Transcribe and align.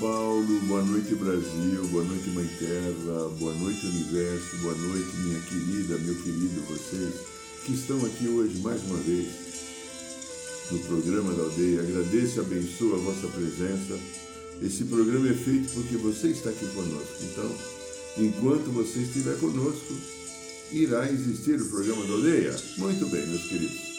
Paulo, 0.00 0.60
boa 0.66 0.82
noite, 0.82 1.14
Brasil, 1.14 1.86
boa 1.92 2.02
noite, 2.02 2.30
Mãe 2.30 2.48
Terra, 2.58 3.28
boa 3.38 3.54
noite, 3.56 3.84
Universo, 3.84 4.56
boa 4.62 4.74
noite, 4.74 5.14
minha 5.18 5.40
querida, 5.40 5.98
meu 5.98 6.14
querido, 6.14 6.62
vocês 6.62 7.14
que 7.66 7.74
estão 7.74 8.02
aqui 8.06 8.26
hoje 8.26 8.58
mais 8.60 8.82
uma 8.84 8.96
vez 8.96 9.28
no 10.70 10.78
programa 10.78 11.34
da 11.34 11.42
aldeia. 11.42 11.80
Agradeço 11.82 12.38
e 12.38 12.40
abençoo 12.40 12.94
a 12.94 12.98
vossa 12.98 13.26
presença. 13.28 14.00
Esse 14.62 14.84
programa 14.84 15.28
é 15.28 15.34
feito 15.34 15.70
porque 15.74 15.98
você 15.98 16.28
está 16.28 16.48
aqui 16.48 16.66
conosco. 16.68 17.16
Então, 17.20 17.54
enquanto 18.24 18.72
você 18.72 19.00
estiver 19.00 19.38
conosco, 19.38 19.94
irá 20.72 21.12
existir 21.12 21.60
o 21.60 21.68
programa 21.68 22.06
da 22.06 22.12
aldeia. 22.14 22.56
Muito 22.78 23.04
bem, 23.10 23.26
meus 23.26 23.42
queridos. 23.42 23.90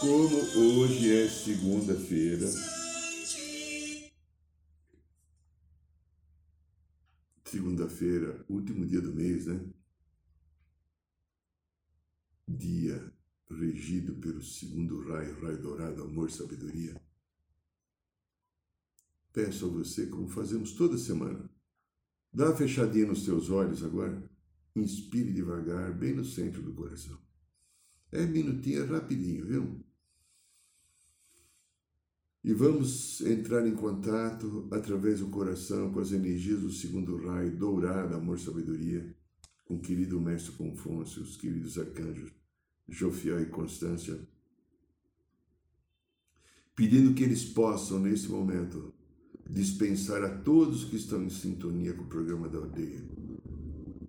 Como 0.00 0.36
hoje 0.82 1.16
é 1.16 1.30
segunda-feira, 1.30 2.46
segunda-feira, 7.50 8.44
último 8.48 8.86
dia 8.86 9.00
do 9.00 9.12
mês, 9.12 9.46
né? 9.46 9.60
Dia 12.46 13.12
regido 13.50 14.14
pelo 14.14 14.40
segundo 14.40 15.00
raio, 15.08 15.40
raio 15.40 15.60
dourado, 15.60 16.04
amor, 16.04 16.30
sabedoria. 16.30 16.94
Peço 19.32 19.66
a 19.66 19.68
você, 19.68 20.06
como 20.06 20.28
fazemos 20.28 20.72
toda 20.72 20.96
semana, 20.96 21.50
dá 22.32 22.46
uma 22.46 22.56
fechadinha 22.56 23.06
nos 23.06 23.24
teus 23.24 23.50
olhos 23.50 23.82
agora, 23.82 24.30
inspire 24.76 25.32
devagar, 25.32 25.92
bem 25.92 26.14
no 26.14 26.24
centro 26.24 26.62
do 26.62 26.72
coração. 26.72 27.18
É 28.12 28.24
minutinho, 28.24 28.82
é 28.82 28.86
rapidinho, 28.86 29.46
viu? 29.46 29.84
E 32.42 32.54
vamos 32.54 33.20
entrar 33.20 33.66
em 33.66 33.74
contato 33.74 34.66
através 34.70 35.20
do 35.20 35.26
coração 35.26 35.92
com 35.92 36.00
as 36.00 36.10
energias 36.10 36.60
do 36.60 36.72
segundo 36.72 37.16
raio, 37.26 37.54
dourado, 37.54 38.14
amor, 38.14 38.38
sabedoria, 38.38 39.14
com 39.66 39.74
o 39.74 39.80
querido 39.80 40.18
Mestre 40.18 40.52
Confúcio, 40.52 41.22
os 41.22 41.36
queridos 41.36 41.78
arcanjos 41.78 42.32
Jofiel 42.88 43.42
e 43.42 43.46
Constância, 43.46 44.18
pedindo 46.74 47.14
que 47.14 47.22
eles 47.22 47.44
possam, 47.44 48.00
nesse 48.00 48.28
momento, 48.28 48.92
dispensar 49.48 50.24
a 50.24 50.38
todos 50.38 50.84
que 50.84 50.96
estão 50.96 51.22
em 51.22 51.30
sintonia 51.30 51.92
com 51.92 52.04
o 52.04 52.08
programa 52.08 52.48
da 52.48 52.58
aldeia. 52.58 53.04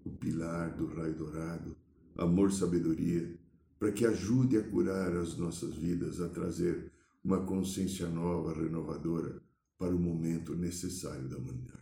O 0.06 0.10
pilar 0.12 0.76
do 0.76 0.88
raio 0.88 1.14
dourado, 1.14 1.76
amor, 2.18 2.52
sabedoria, 2.52 3.38
para 3.78 3.92
que 3.92 4.06
ajude 4.06 4.58
a 4.58 4.64
curar 4.64 5.16
as 5.16 5.38
nossas 5.38 5.76
vidas, 5.76 6.22
a 6.22 6.30
trazer 6.30 6.92
uma 7.24 7.46
consciência 7.46 8.10
nova, 8.10 8.54
renovadora 8.54 9.42
para 9.78 9.96
o 9.96 10.00
momento 10.00 10.56
necessário 10.56 11.28
da 11.28 11.38
humanidade. 11.38 11.82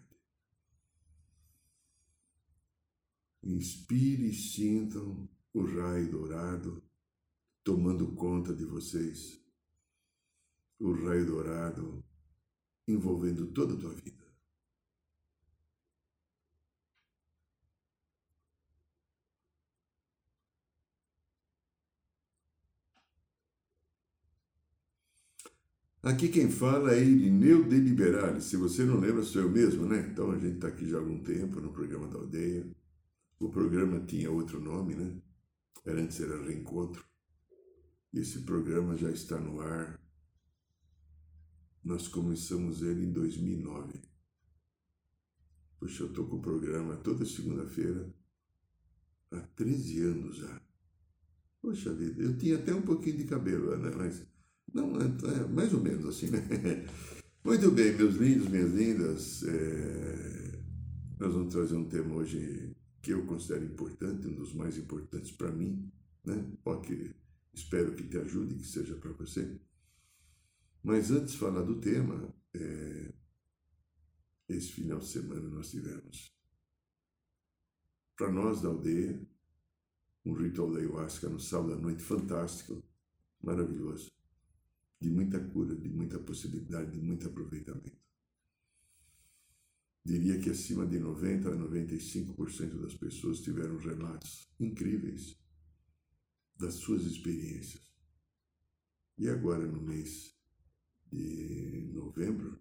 Inspire 3.44 4.30
e 4.30 4.34
sintam 4.34 5.30
o 5.54 5.62
raio 5.64 6.12
dourado 6.12 6.84
tomando 7.64 8.14
conta 8.14 8.54
de 8.54 8.66
vocês. 8.66 9.40
O 10.80 10.92
raio 10.92 11.26
dourado 11.26 12.04
envolvendo 12.88 13.48
toda 13.48 13.74
a 13.74 13.78
tua 13.78 13.94
vida. 13.94 14.29
Aqui 26.02 26.30
quem 26.30 26.50
fala 26.50 26.94
é 26.94 27.04
Irineu 27.04 27.68
de. 27.68 28.42
Se 28.42 28.56
você 28.56 28.86
não 28.86 29.00
lembra, 29.00 29.22
sou 29.22 29.42
eu 29.42 29.50
mesmo, 29.50 29.86
né? 29.86 30.08
Então 30.10 30.32
a 30.32 30.40
gente 30.40 30.56
está 30.56 30.70
aqui 30.70 30.88
já 30.88 30.98
há 30.98 31.02
algum 31.02 31.22
tempo 31.22 31.60
no 31.60 31.74
programa 31.74 32.08
da 32.08 32.18
aldeia. 32.18 32.66
O 33.38 33.50
programa 33.50 34.00
tinha 34.06 34.32
outro 34.32 34.62
nome, 34.62 34.96
né? 34.96 35.22
Era 35.86 36.02
antes 36.02 36.22
era 36.22 36.42
Reencontro. 36.42 37.06
Esse 38.14 38.44
programa 38.44 38.96
já 38.96 39.12
está 39.12 39.38
no 39.40 39.60
ar. 39.60 40.02
Nós 41.84 42.08
começamos 42.08 42.82
ele 42.82 43.06
em 43.06 43.12
2009. 43.12 44.02
Puxa, 45.80 46.04
eu 46.04 46.08
estou 46.08 46.28
com 46.28 46.38
o 46.38 46.42
programa 46.42 46.96
toda 46.98 47.26
segunda-feira 47.26 48.10
há 49.32 49.40
13 49.40 50.02
anos 50.02 50.38
já. 50.38 50.62
Poxa 51.62 51.94
vida, 51.94 52.24
eu 52.24 52.38
tinha 52.38 52.56
até 52.56 52.74
um 52.74 52.82
pouquinho 52.82 53.18
de 53.18 53.26
cabelo, 53.26 53.78
né? 53.78 53.92
Mas 53.96 54.29
não, 54.74 54.96
é, 54.98 55.06
é, 55.06 55.48
mais 55.48 55.74
ou 55.74 55.82
menos 55.82 56.06
assim, 56.06 56.30
né? 56.30 56.40
Muito 57.44 57.72
bem, 57.72 57.96
meus 57.96 58.16
lindos, 58.16 58.48
minhas 58.50 58.74
lindas. 58.74 59.44
É... 59.44 60.60
Nós 61.20 61.34
vamos 61.34 61.54
trazer 61.54 61.76
um 61.76 61.88
tema 61.88 62.16
hoje 62.16 62.76
que 63.02 63.12
eu 63.12 63.26
considero 63.26 63.66
importante, 63.66 64.28
um 64.28 64.36
dos 64.36 64.54
mais 64.54 64.78
importantes 64.78 65.32
para 65.32 65.52
mim, 65.52 65.92
né? 66.24 66.52
Pode, 66.64 67.16
espero 67.54 67.96
que 67.96 68.04
te 68.08 68.18
ajude, 68.18 68.56
que 68.56 68.66
seja 68.66 68.96
para 68.96 69.12
você. 69.14 69.60
Mas 70.84 71.12
antes 71.12 71.34
de 71.34 71.40
falar 71.40 71.64
do 71.64 71.80
tema, 71.80 72.34
é... 72.54 73.14
esse 74.50 74.74
final 74.74 75.00
de 75.00 75.08
semana 75.08 75.50
nós 75.50 75.72
tivemos, 75.72 76.36
para 78.16 78.32
nós 78.32 78.62
da 78.62 78.70
aldeia, 78.70 79.20
um 80.26 80.34
ritual 80.34 80.72
da 80.72 80.80
ayahuasca 80.80 81.30
no 81.30 81.40
sábado 81.40 81.74
à 81.74 81.78
noite 81.78 82.04
fantástico, 82.04 82.84
maravilhoso 83.42 84.19
de 85.00 85.10
muita 85.10 85.40
cura, 85.40 85.76
de 85.76 85.90
muita 85.90 86.20
possibilidade, 86.20 86.92
de 86.92 87.00
muito 87.00 87.28
aproveitamento. 87.28 87.98
Diria 90.04 90.40
que 90.40 90.50
acima 90.50 90.86
de 90.86 91.00
90% 91.00 91.48
a 91.48 91.56
95% 91.56 92.82
das 92.82 92.94
pessoas 92.96 93.42
tiveram 93.42 93.78
relatos 93.78 94.50
incríveis 94.60 95.38
das 96.58 96.76
suas 96.76 97.04
experiências. 97.04 97.90
E 99.18 99.30
agora, 99.30 99.66
no 99.66 99.82
mês 99.82 100.34
de 101.12 101.90
novembro, 101.94 102.60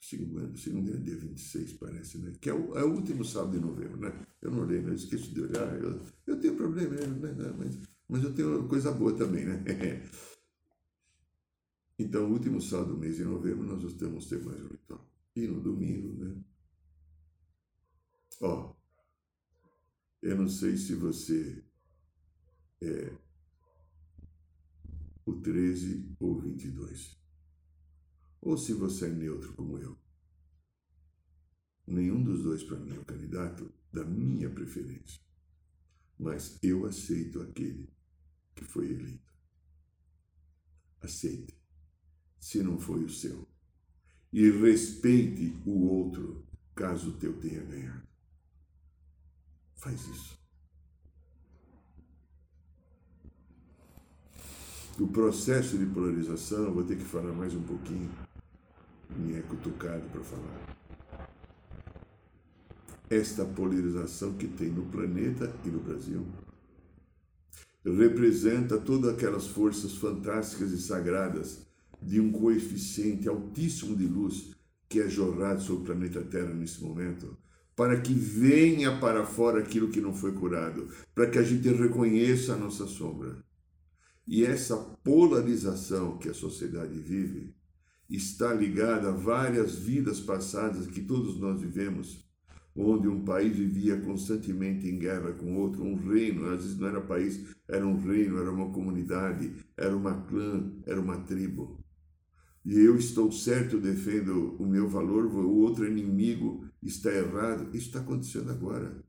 segundo, 0.00 0.56
segundo 0.56 0.84
dia, 0.84 0.98
dia 0.98 1.16
26, 1.16 1.74
parece, 1.74 2.18
né? 2.18 2.32
Que 2.40 2.50
é 2.50 2.54
o, 2.54 2.76
é 2.76 2.84
o, 2.84 2.94
último 2.94 3.24
sábado 3.24 3.52
de 3.52 3.60
novembro, 3.60 3.98
né? 3.98 4.26
Eu 4.40 4.50
não 4.50 4.62
olhei, 4.62 4.78
eu 4.78 4.94
esqueço 4.94 5.32
de 5.32 5.40
olhar. 5.40 5.82
Eu, 5.82 6.00
eu 6.26 6.40
tenho 6.40 6.56
problema, 6.56 6.94
né? 6.94 7.54
Mas, 7.58 7.78
mas 8.08 8.22
eu 8.22 8.34
tenho 8.34 8.68
coisa 8.68 8.92
boa 8.92 9.16
também, 9.16 9.44
né? 9.44 9.62
Então, 11.96 12.32
último 12.32 12.60
sábado 12.60 12.94
do 12.94 12.98
mês 12.98 13.16
de 13.16 13.24
novembro, 13.24 13.64
nós 13.64 13.80
vamos 13.80 14.26
ter 14.26 14.42
mais 14.42 14.60
um 14.60 14.68
ritual. 14.68 15.08
E 15.36 15.46
no 15.46 15.60
domingo, 15.60 16.12
né? 16.24 16.42
Ó, 18.40 18.74
eu 20.20 20.36
não 20.36 20.48
sei 20.48 20.76
se 20.76 20.94
você 20.96 21.64
é 22.80 23.16
o 25.24 25.34
13 25.34 26.16
ou 26.18 26.36
o 26.36 26.40
22. 26.40 27.16
Ou 28.40 28.58
se 28.58 28.72
você 28.72 29.06
é 29.06 29.10
neutro 29.10 29.54
como 29.54 29.78
eu. 29.78 29.96
Nenhum 31.86 32.22
dos 32.24 32.42
dois 32.42 32.64
para 32.64 32.78
mim 32.78 32.96
é 32.96 32.98
o 32.98 33.04
candidato 33.04 33.72
da 33.92 34.04
minha 34.04 34.50
preferência. 34.50 35.20
Mas 36.18 36.58
eu 36.60 36.86
aceito 36.86 37.40
aquele 37.40 37.88
que 38.54 38.64
foi 38.64 38.90
eleito. 38.90 39.32
Aceite 41.00 41.63
se 42.44 42.62
não 42.62 42.78
foi 42.78 43.02
o 43.02 43.08
seu. 43.08 43.48
E 44.30 44.50
respeite 44.50 45.56
o 45.64 45.86
outro, 45.86 46.44
caso 46.74 47.08
o 47.08 47.12
teu 47.12 47.32
tenha 47.40 47.62
ganhado. 47.62 48.02
Faz 49.76 50.06
isso. 50.06 50.38
O 55.00 55.08
processo 55.08 55.78
de 55.78 55.86
polarização, 55.86 56.74
vou 56.74 56.84
ter 56.84 56.98
que 56.98 57.04
falar 57.04 57.32
mais 57.32 57.54
um 57.54 57.62
pouquinho, 57.62 58.10
me 59.16 59.36
é 59.36 59.40
cutucado 59.40 60.06
para 60.10 60.22
falar. 60.22 60.76
Esta 63.08 63.46
polarização 63.46 64.34
que 64.34 64.48
tem 64.48 64.68
no 64.68 64.84
planeta 64.90 65.50
e 65.64 65.68
no 65.68 65.80
Brasil 65.80 66.26
representa 67.82 68.78
todas 68.78 69.14
aquelas 69.14 69.46
forças 69.46 69.94
fantásticas 69.94 70.72
e 70.72 70.80
sagradas 70.80 71.63
de 72.04 72.20
um 72.20 72.30
coeficiente 72.30 73.28
altíssimo 73.28 73.96
de 73.96 74.06
luz 74.06 74.52
que 74.88 75.00
é 75.00 75.08
jorrado 75.08 75.62
sobre 75.62 75.82
o 75.82 75.86
planeta 75.86 76.22
Terra 76.22 76.52
nesse 76.52 76.82
momento, 76.82 77.36
para 77.74 78.00
que 78.00 78.12
venha 78.12 78.98
para 78.98 79.24
fora 79.24 79.60
aquilo 79.60 79.88
que 79.88 80.00
não 80.00 80.14
foi 80.14 80.32
curado, 80.32 80.88
para 81.14 81.28
que 81.28 81.38
a 81.38 81.42
gente 81.42 81.68
reconheça 81.68 82.54
a 82.54 82.56
nossa 82.56 82.86
sombra. 82.86 83.44
E 84.26 84.44
essa 84.44 84.76
polarização 84.76 86.16
que 86.18 86.28
a 86.28 86.34
sociedade 86.34 86.98
vive 86.98 87.54
está 88.08 88.52
ligada 88.52 89.08
a 89.08 89.12
várias 89.12 89.74
vidas 89.74 90.20
passadas 90.20 90.86
que 90.86 91.02
todos 91.02 91.38
nós 91.38 91.60
vivemos 91.60 92.24
onde 92.76 93.06
um 93.06 93.24
país 93.24 93.56
vivia 93.56 94.00
constantemente 94.00 94.88
em 94.88 94.98
guerra 94.98 95.32
com 95.32 95.56
outro, 95.56 95.84
um 95.84 95.94
reino, 95.94 96.46
às 96.46 96.62
vezes 96.62 96.78
não 96.78 96.88
era 96.88 97.00
país, 97.00 97.54
era 97.68 97.86
um 97.86 97.96
reino, 97.96 98.38
era 98.38 98.50
uma 98.50 98.70
comunidade, 98.70 99.54
era 99.76 99.96
uma 99.96 100.22
clã, 100.22 100.72
era 100.84 101.00
uma 101.00 101.18
tribo. 101.18 101.83
E 102.64 102.78
eu 102.78 102.96
estou 102.96 103.30
certo, 103.30 103.78
defendo 103.78 104.56
o 104.58 104.66
meu 104.66 104.88
valor, 104.88 105.26
o 105.26 105.56
outro 105.58 105.86
inimigo 105.86 106.64
está 106.82 107.12
errado. 107.12 107.68
Isso 107.76 107.88
está 107.88 108.00
acontecendo 108.00 108.50
agora. 108.50 109.04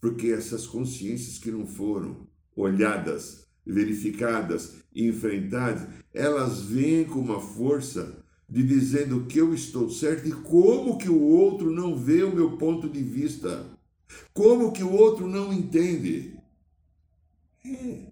Porque 0.00 0.28
essas 0.28 0.66
consciências 0.66 1.36
que 1.36 1.50
não 1.50 1.66
foram 1.66 2.28
olhadas, 2.54 3.46
verificadas, 3.66 4.76
enfrentadas, 4.94 5.88
elas 6.14 6.62
vêm 6.62 7.04
com 7.04 7.18
uma 7.18 7.40
força 7.40 8.24
de 8.48 8.62
dizendo 8.62 9.26
que 9.26 9.38
eu 9.38 9.54
estou 9.54 9.90
certo 9.90 10.28
e 10.28 10.32
como 10.32 10.98
que 10.98 11.08
o 11.08 11.20
outro 11.20 11.70
não 11.70 11.96
vê 11.96 12.22
o 12.22 12.34
meu 12.34 12.56
ponto 12.56 12.88
de 12.88 13.02
vista. 13.02 13.66
Como 14.32 14.72
que 14.72 14.82
o 14.82 14.92
outro 14.92 15.28
não 15.28 15.52
entende. 15.52 16.36
É, 17.64 18.06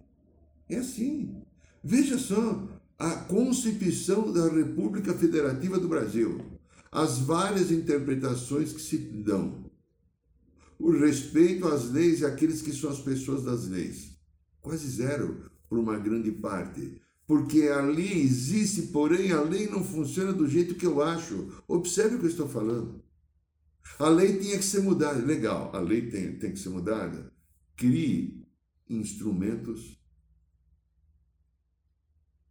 é 0.69 0.77
assim. 0.77 1.41
Veja 1.83 2.17
só 2.17 2.78
a 2.99 3.11
concepção 3.15 4.31
da 4.31 4.49
República 4.49 5.13
Federativa 5.13 5.79
do 5.79 5.87
Brasil, 5.87 6.41
as 6.91 7.19
várias 7.19 7.71
interpretações 7.71 8.73
que 8.73 8.81
se 8.81 8.97
dão, 8.97 9.71
o 10.77 10.91
respeito 10.91 11.67
às 11.67 11.89
leis 11.89 12.19
e 12.19 12.25
àqueles 12.25 12.61
que 12.61 12.73
são 12.73 12.89
as 12.89 12.99
pessoas 12.99 13.43
das 13.43 13.67
leis. 13.67 14.11
Quase 14.61 14.87
zero 14.89 15.49
por 15.69 15.79
uma 15.79 15.97
grande 15.97 16.31
parte 16.31 17.01
porque 17.29 17.67
a 17.67 17.79
lei 17.81 18.23
existe, 18.23 18.87
porém 18.87 19.31
a 19.31 19.39
lei 19.39 19.67
não 19.67 19.83
funciona 19.83 20.33
do 20.33 20.49
jeito 20.49 20.73
que 20.73 20.85
eu 20.87 20.99
acho. 20.99 21.61
Observe 21.67 22.15
o 22.15 22.17
que 22.17 22.25
eu 22.25 22.29
estou 22.31 22.49
falando. 22.49 23.03
A 23.99 24.09
lei 24.09 24.39
tinha 24.39 24.57
que 24.57 24.63
ser 24.63 24.81
mudada. 24.81 25.23
Legal, 25.23 25.69
a 25.75 25.79
lei 25.79 26.09
tem, 26.09 26.39
tem 26.39 26.51
que 26.51 26.57
ser 26.57 26.69
mudada. 26.69 27.31
Crie 27.75 28.43
instrumentos 28.89 29.98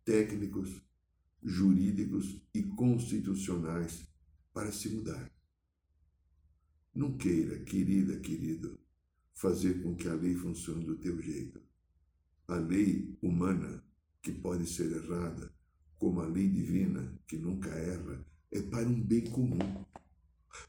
técnicos, 0.09 0.83
jurídicos 1.43 2.41
e 2.55 2.63
constitucionais 2.63 4.09
para 4.55 4.73
se 4.73 4.89
mudar. 4.89 5.31
Não 6.95 7.19
queira, 7.19 7.59
querida, 7.59 8.19
querido, 8.19 8.81
fazer 9.35 9.83
com 9.83 9.95
que 9.95 10.09
a 10.09 10.15
lei 10.15 10.35
funcione 10.35 10.87
do 10.87 10.97
teu 10.97 11.21
jeito. 11.21 11.61
A 12.49 12.55
lei 12.55 13.19
humana 13.21 13.85
que 14.23 14.33
pode 14.33 14.67
ser 14.67 14.91
errada, 14.91 15.53
como 15.99 16.23
a 16.23 16.27
lei 16.27 16.49
divina, 16.49 17.15
que 17.27 17.37
nunca 17.37 17.69
erra, 17.69 18.25
é 18.51 18.63
para 18.63 18.89
um 18.89 18.99
bem 18.99 19.27
comum, 19.27 19.85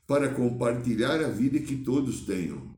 para 0.06 0.36
compartilhar 0.36 1.24
a 1.24 1.30
vida 1.30 1.60
que 1.60 1.78
todos 1.78 2.26
tenham. 2.26 2.78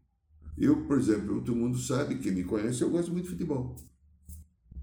Eu, 0.55 0.85
por 0.85 0.99
exemplo, 0.99 1.41
todo 1.41 1.55
mundo 1.55 1.79
sabe, 1.79 2.19
quem 2.19 2.33
me 2.33 2.43
conhece, 2.43 2.83
eu 2.83 2.91
gosto 2.91 3.11
muito 3.11 3.23
de 3.25 3.31
futebol. 3.31 3.75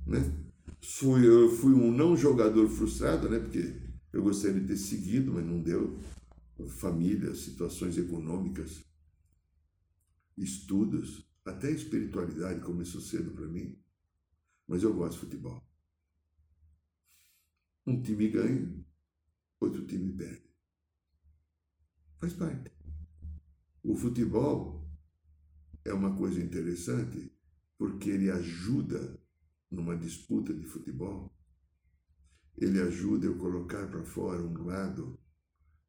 Né? 0.04 0.47
Fui, 0.80 1.26
eu 1.26 1.50
fui 1.50 1.72
um 1.72 1.92
não 1.92 2.16
jogador 2.16 2.68
frustrado, 2.68 3.28
né? 3.28 3.38
porque 3.38 3.80
eu 4.12 4.22
gostaria 4.22 4.60
de 4.60 4.66
ter 4.66 4.76
seguido, 4.76 5.32
mas 5.32 5.44
não 5.44 5.60
deu. 5.60 5.98
Família, 6.80 7.34
situações 7.36 7.96
econômicas, 7.96 8.84
estudos, 10.36 11.24
até 11.44 11.70
espiritualidade 11.70 12.60
começou 12.60 13.00
cedo 13.00 13.30
para 13.30 13.46
mim. 13.46 13.78
Mas 14.66 14.82
eu 14.82 14.92
gosto 14.92 15.14
de 15.14 15.20
futebol. 15.20 15.62
Um 17.86 18.02
time 18.02 18.28
ganha, 18.28 18.84
outro 19.60 19.86
time 19.86 20.12
perde. 20.12 20.48
Faz 22.18 22.32
parte. 22.32 22.72
O 23.82 23.94
futebol 23.94 24.84
é 25.84 25.92
uma 25.92 26.14
coisa 26.16 26.40
interessante 26.40 27.32
porque 27.78 28.10
ele 28.10 28.30
ajuda 28.30 29.18
numa 29.70 29.96
disputa 29.96 30.52
de 30.54 30.64
futebol. 30.64 31.32
Ele 32.56 32.80
ajuda 32.80 33.26
eu 33.26 33.36
colocar 33.36 33.86
para 33.88 34.04
fora 34.04 34.42
um 34.42 34.64
lado 34.64 35.18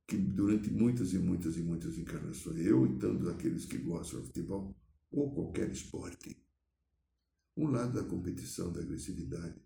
que 0.07 0.17
durante 0.17 0.71
muitas 0.71 1.13
e 1.13 1.19
muitas 1.19 1.55
e 1.55 1.61
muitas 1.61 1.97
encarnações, 1.97 2.65
eu 2.65 2.87
e 2.87 2.97
tantos 2.97 3.27
aqueles 3.27 3.65
que 3.65 3.77
gostam 3.77 4.21
de 4.21 4.27
futebol, 4.27 4.75
ou 5.11 5.31
qualquer 5.33 5.69
esporte, 5.69 6.35
um 7.55 7.67
lado 7.67 7.93
da 7.93 8.03
competição, 8.03 8.71
da 8.71 8.81
agressividade, 8.81 9.61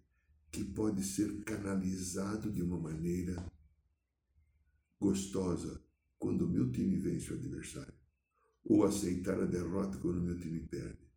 que 0.52 0.64
pode 0.64 1.04
ser 1.04 1.44
canalizado 1.44 2.52
de 2.52 2.62
uma 2.62 2.78
maneira 2.78 3.50
gostosa 5.00 5.82
quando 6.18 6.46
o 6.46 6.50
meu 6.50 6.72
time 6.72 6.98
vence 6.98 7.32
o 7.32 7.36
adversário, 7.36 7.94
ou 8.66 8.84
aceitar 8.84 9.40
a 9.42 9.46
derrota 9.46 9.98
quando 9.98 10.18
o 10.18 10.24
meu 10.24 10.38
time 10.38 10.60
perde. 10.60 11.13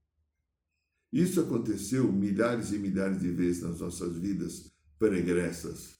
Isso 1.13 1.41
aconteceu 1.41 2.11
milhares 2.13 2.73
e 2.73 2.79
milhares 2.79 3.21
de 3.21 3.31
vezes 3.31 3.63
nas 3.63 3.81
nossas 3.81 4.19
vidas 4.19 4.73
pregressas. 4.99 5.97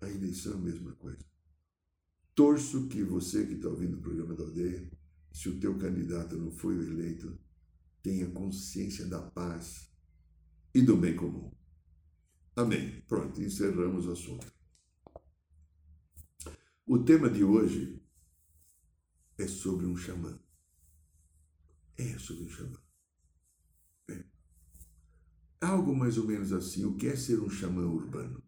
A 0.00 0.08
eleição 0.08 0.52
é 0.52 0.56
a 0.56 0.58
mesma 0.58 0.92
coisa. 0.92 1.24
Torço 2.34 2.88
que 2.88 3.02
você 3.02 3.46
que 3.46 3.54
está 3.54 3.68
ouvindo 3.68 3.98
o 3.98 4.00
programa 4.00 4.34
da 4.34 4.44
aldeia, 4.44 4.90
se 5.32 5.48
o 5.48 5.58
teu 5.60 5.78
candidato 5.78 6.36
não 6.36 6.50
foi 6.50 6.74
eleito, 6.74 7.38
tenha 8.02 8.30
consciência 8.30 9.06
da 9.06 9.20
paz 9.20 9.90
e 10.74 10.82
do 10.82 10.96
bem 10.96 11.14
comum. 11.14 11.52
Amém. 12.56 13.00
Pronto, 13.02 13.40
encerramos 13.40 14.06
o 14.06 14.12
assunto. 14.12 14.52
O 16.84 16.98
tema 16.98 17.30
de 17.30 17.44
hoje 17.44 18.02
é 19.38 19.46
sobre 19.46 19.86
um 19.86 19.96
xamã. 19.96 20.38
É 21.96 22.18
sobre 22.18 22.44
um 22.44 22.48
xamã. 22.50 22.81
Algo 25.62 25.94
mais 25.94 26.18
ou 26.18 26.26
menos 26.26 26.52
assim. 26.52 26.84
O 26.84 26.94
que 26.96 27.06
é 27.06 27.16
ser 27.16 27.40
um 27.40 27.48
xamã 27.48 27.86
urbano? 27.86 28.42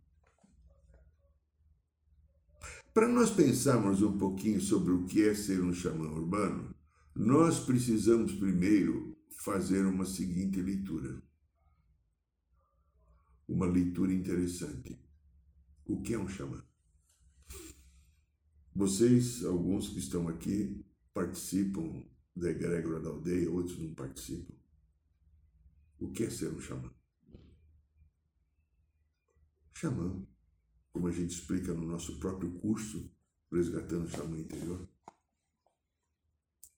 Para 2.92 3.08
nós 3.08 3.30
pensarmos 3.30 4.02
um 4.02 4.18
pouquinho 4.18 4.60
sobre 4.60 4.92
o 4.92 5.04
que 5.06 5.26
é 5.26 5.34
ser 5.34 5.62
um 5.62 5.72
xamã 5.72 6.06
urbano, 6.10 6.74
nós 7.14 7.58
precisamos 7.60 8.32
primeiro 8.34 9.16
fazer 9.38 9.86
uma 9.86 10.04
seguinte 10.04 10.60
leitura 10.60 11.22
uma 13.48 13.66
leitura 13.66 14.12
interessante. 14.12 14.98
O 15.86 16.00
que 16.00 16.14
é 16.14 16.18
um 16.18 16.28
xamã? 16.28 16.64
Vocês, 18.74 19.44
alguns 19.44 19.88
que 19.88 19.98
estão 19.98 20.28
aqui, 20.28 20.84
participam 21.12 22.04
da 22.34 22.50
egrégora 22.50 23.00
da 23.00 23.10
aldeia, 23.10 23.50
outros 23.50 23.78
não 23.78 23.94
participam. 23.94 24.54
O 26.00 26.10
que 26.10 26.24
é 26.24 26.30
ser 26.30 26.52
um 26.52 26.60
xamã? 26.60 26.92
Xamã, 29.76 30.26
como 30.92 31.08
a 31.08 31.12
gente 31.12 31.30
explica 31.30 31.74
no 31.74 31.84
nosso 31.84 32.18
próprio 32.18 32.52
curso, 32.60 33.10
Resgatando 33.52 34.06
o 34.06 34.10
Xamã 34.10 34.36
Interior, 34.36 34.88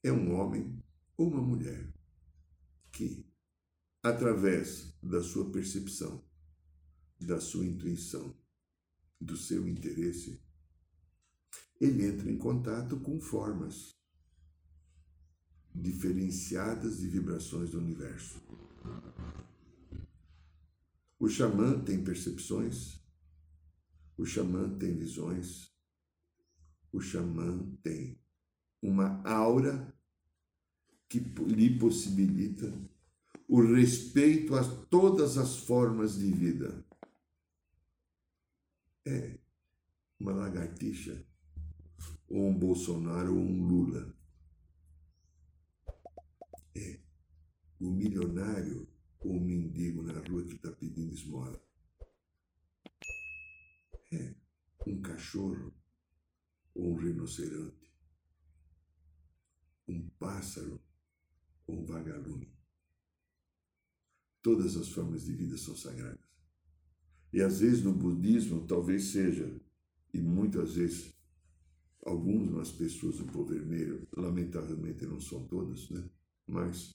é 0.02 0.12
um 0.12 0.34
homem 0.34 0.78
ou 1.16 1.28
uma 1.28 1.40
mulher 1.40 1.90
que, 2.92 3.26
através 4.02 4.94
da 5.02 5.22
sua 5.22 5.50
percepção, 5.50 6.22
da 7.18 7.40
sua 7.40 7.64
intuição, 7.64 8.36
do 9.18 9.38
seu 9.38 9.66
interesse, 9.66 10.38
ele 11.80 12.04
entra 12.04 12.30
em 12.30 12.36
contato 12.36 13.00
com 13.00 13.18
formas 13.20 13.96
diferenciadas 15.74 16.98
de 16.98 17.08
vibrações 17.08 17.70
do 17.70 17.78
universo. 17.78 18.40
O 21.18 21.28
xamã 21.28 21.82
tem 21.82 22.04
percepções, 22.04 23.00
o 24.18 24.26
xamã 24.26 24.68
tem 24.78 24.94
visões, 24.94 25.74
o 26.92 27.00
xamã 27.00 27.58
tem 27.82 28.20
uma 28.82 29.22
aura 29.26 29.94
que 31.08 31.18
lhe 31.18 31.78
possibilita 31.78 32.72
o 33.48 33.62
respeito 33.62 34.54
a 34.54 34.62
todas 34.86 35.38
as 35.38 35.56
formas 35.56 36.18
de 36.18 36.30
vida. 36.30 36.84
É 39.06 39.38
uma 40.18 40.32
lagartixa, 40.32 41.24
ou 42.28 42.48
um 42.50 42.58
Bolsonaro 42.58 43.34
ou 43.34 43.40
um 43.40 43.66
Lula. 43.66 44.14
É 46.74 47.00
o 47.78 47.90
milionário 47.90 48.86
ou 49.26 49.40
mendigo 49.40 50.02
na 50.02 50.20
rua 50.20 50.44
que 50.44 50.54
está 50.54 50.70
pedindo 50.70 51.12
esmola? 51.12 51.60
É 54.12 54.34
um 54.86 55.02
cachorro 55.02 55.74
ou 56.74 56.92
um 56.92 56.96
rinoceronte? 56.96 57.92
Um 59.88 60.08
pássaro 60.10 60.80
ou 61.66 61.80
um 61.80 61.84
vagalume? 61.84 62.54
Todas 64.42 64.76
as 64.76 64.88
formas 64.90 65.24
de 65.24 65.32
vida 65.32 65.56
são 65.56 65.76
sagradas. 65.76 66.24
E 67.32 67.42
às 67.42 67.58
vezes 67.58 67.82
no 67.82 67.92
budismo 67.92 68.64
talvez 68.66 69.06
seja, 69.06 69.60
e 70.14 70.20
muitas 70.20 70.74
vezes 70.74 71.12
algumas 72.04 72.70
pessoas 72.70 73.18
do 73.18 73.24
povo 73.24 73.46
vermelho, 73.46 74.06
lamentavelmente 74.16 75.04
não 75.04 75.20
são 75.20 75.44
todas, 75.48 75.90
né? 75.90 76.08
Mas 76.46 76.94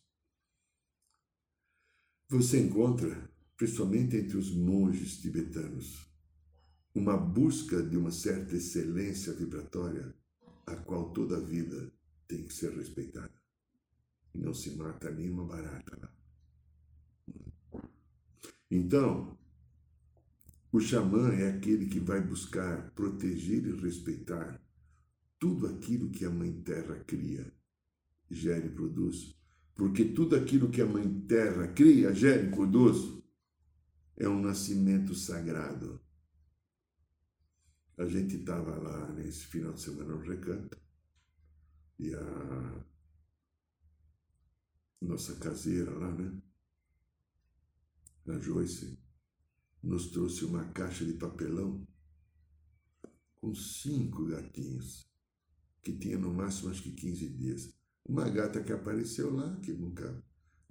você 2.37 2.61
encontra, 2.61 3.29
principalmente 3.57 4.15
entre 4.15 4.37
os 4.37 4.55
monges 4.55 5.19
tibetanos, 5.19 6.09
uma 6.95 7.17
busca 7.17 7.83
de 7.83 7.97
uma 7.97 8.09
certa 8.09 8.55
excelência 8.55 9.33
vibratória, 9.33 10.15
a 10.65 10.77
qual 10.77 11.11
toda 11.11 11.35
a 11.35 11.41
vida 11.41 11.91
tem 12.29 12.43
que 12.45 12.53
ser 12.53 12.71
respeitada. 12.71 13.33
E 14.33 14.39
não 14.39 14.53
se 14.53 14.71
mata 14.77 15.11
nenhuma 15.11 15.43
barata 15.43 15.97
lá. 16.01 17.81
Então, 18.69 19.37
o 20.71 20.79
xamã 20.79 21.33
é 21.33 21.49
aquele 21.49 21.87
que 21.87 21.99
vai 21.99 22.25
buscar 22.25 22.91
proteger 22.91 23.65
e 23.65 23.75
respeitar 23.81 24.57
tudo 25.37 25.67
aquilo 25.67 26.09
que 26.09 26.23
a 26.23 26.29
Mãe 26.29 26.61
Terra 26.61 26.95
cria, 27.05 27.51
gera 28.29 28.65
e 28.65 28.69
produz. 28.69 29.40
Porque 29.81 30.05
tudo 30.05 30.35
aquilo 30.35 30.69
que 30.69 30.79
a 30.79 30.85
Mãe 30.85 31.21
Terra 31.21 31.67
cria, 31.69 32.13
gera 32.13 32.43
e 32.43 32.51
produz, 32.51 33.19
é 34.15 34.29
um 34.29 34.39
nascimento 34.39 35.15
sagrado. 35.15 35.99
A 37.97 38.05
gente 38.05 38.35
estava 38.35 38.77
lá 38.77 39.11
nesse 39.11 39.47
final 39.47 39.73
de 39.73 39.81
semana 39.81 40.13
no 40.13 40.21
recanto 40.21 40.79
e 41.97 42.13
a 42.13 42.85
nossa 45.01 45.37
caseira 45.37 45.89
lá, 45.89 46.13
né? 46.13 46.39
A 48.27 48.37
Joyce 48.37 48.99
nos 49.81 50.11
trouxe 50.11 50.45
uma 50.45 50.63
caixa 50.73 51.03
de 51.03 51.13
papelão 51.13 51.87
com 53.37 53.55
cinco 53.55 54.27
gatinhos, 54.27 55.09
que 55.81 55.97
tinha 55.97 56.19
no 56.19 56.31
máximo 56.31 56.69
acho 56.69 56.83
que 56.83 56.91
15 56.91 57.29
dias. 57.29 57.80
Uma 58.07 58.27
gata 58.29 58.61
que 58.61 58.73
apareceu 58.73 59.33
lá, 59.33 59.57
que 59.61 59.71
nunca 59.71 60.13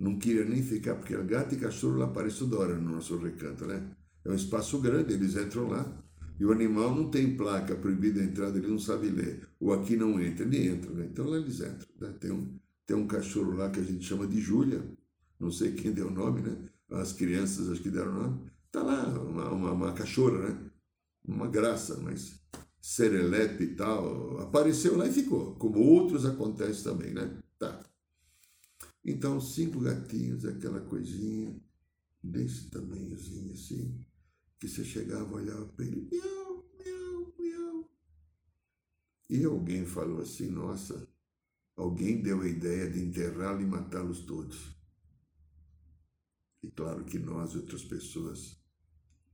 não 0.00 0.18
queria 0.18 0.44
nem 0.46 0.62
ficar, 0.62 0.94
porque 0.94 1.14
a 1.14 1.22
gata 1.22 1.54
e 1.54 1.58
cachorro 1.58 1.99
lá 1.99 2.06
aparecem 2.06 2.49
toda 2.49 2.58
hora 2.58 2.75
no 2.75 2.94
nosso 2.94 3.18
recanto, 3.18 3.66
né? 3.66 3.94
É 4.25 4.30
um 4.30 4.34
espaço 4.34 4.80
grande, 4.80 5.12
eles 5.12 5.37
entram 5.37 5.68
lá. 5.68 5.87
E 6.38 6.44
o 6.44 6.52
animal 6.52 6.94
não 6.94 7.10
tem 7.10 7.37
placa 7.37 7.76
proibida 7.76 8.18
a 8.18 8.25
entrada, 8.25 8.56
ele 8.56 8.66
não 8.66 8.78
sabe 8.78 9.10
ler. 9.10 9.46
Ou 9.60 9.75
aqui 9.75 9.96
não 9.96 10.18
entra, 10.18 10.46
ele 10.46 10.68
entra, 10.68 10.90
né? 10.90 11.06
Então 11.12 11.26
lá 11.26 11.37
eles 11.37 11.60
entram. 11.60 11.87
Né? 12.00 12.14
Tem, 12.18 12.30
um, 12.30 12.58
tem 12.87 12.96
um 12.96 13.06
cachorro 13.06 13.52
lá 13.52 13.68
que 13.68 13.78
a 13.78 13.82
gente 13.82 14.02
chama 14.06 14.26
de 14.26 14.40
Júlia, 14.40 14.82
não 15.38 15.50
sei 15.50 15.72
quem 15.72 15.92
deu 15.92 16.08
o 16.08 16.10
nome, 16.10 16.40
né? 16.40 16.56
As 16.90 17.12
crianças 17.12 17.68
acho 17.68 17.82
que 17.82 17.90
deram 17.90 18.10
o 18.10 18.22
nome. 18.22 18.50
Tá 18.72 18.82
lá, 18.82 19.06
uma, 19.06 19.50
uma, 19.50 19.72
uma 19.72 19.92
cachorra, 19.92 20.49
né? 20.49 20.58
Uma 21.28 21.46
graça, 21.46 22.00
mas 22.02 22.40
serelepe 22.80 23.64
e 23.64 23.75
tal, 23.75 24.40
apareceu 24.40 24.96
lá 24.96 25.06
e 25.06 25.12
ficou, 25.12 25.54
como 25.56 25.78
outros 25.80 26.25
acontece 26.25 26.82
também, 26.82 27.12
né? 27.12 27.38
Tá. 27.58 27.84
Então, 29.04 29.40
cinco 29.40 29.80
gatinhos, 29.80 30.44
aquela 30.44 30.80
coisinha 30.80 31.60
desse 32.22 32.70
tamanhozinho 32.70 33.52
assim, 33.52 34.04
que 34.58 34.68
você 34.68 34.84
chegava, 34.84 35.34
olhava 35.34 35.66
para 35.66 35.84
ele, 35.87 36.08
miau, 36.10 36.70
miau, 36.78 37.34
miau. 37.38 37.90
E 39.28 39.44
alguém 39.44 39.87
falou 39.87 40.20
assim, 40.20 40.50
nossa, 40.50 41.08
alguém 41.76 42.22
deu 42.22 42.42
a 42.42 42.49
ideia 42.49 42.90
de 42.90 43.00
enterrá-lo 43.00 43.62
e 43.62 43.66
matá-los 43.66 44.20
todos. 44.20 44.76
E 46.62 46.70
claro 46.70 47.04
que 47.04 47.18
nós, 47.18 47.54
outras 47.54 47.84
pessoas, 47.84 48.62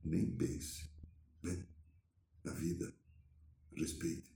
nem 0.03 0.31
pense, 0.31 0.89
né? 1.43 1.67
Na 2.41 2.53
vida, 2.53 2.96
respeite. 3.77 4.31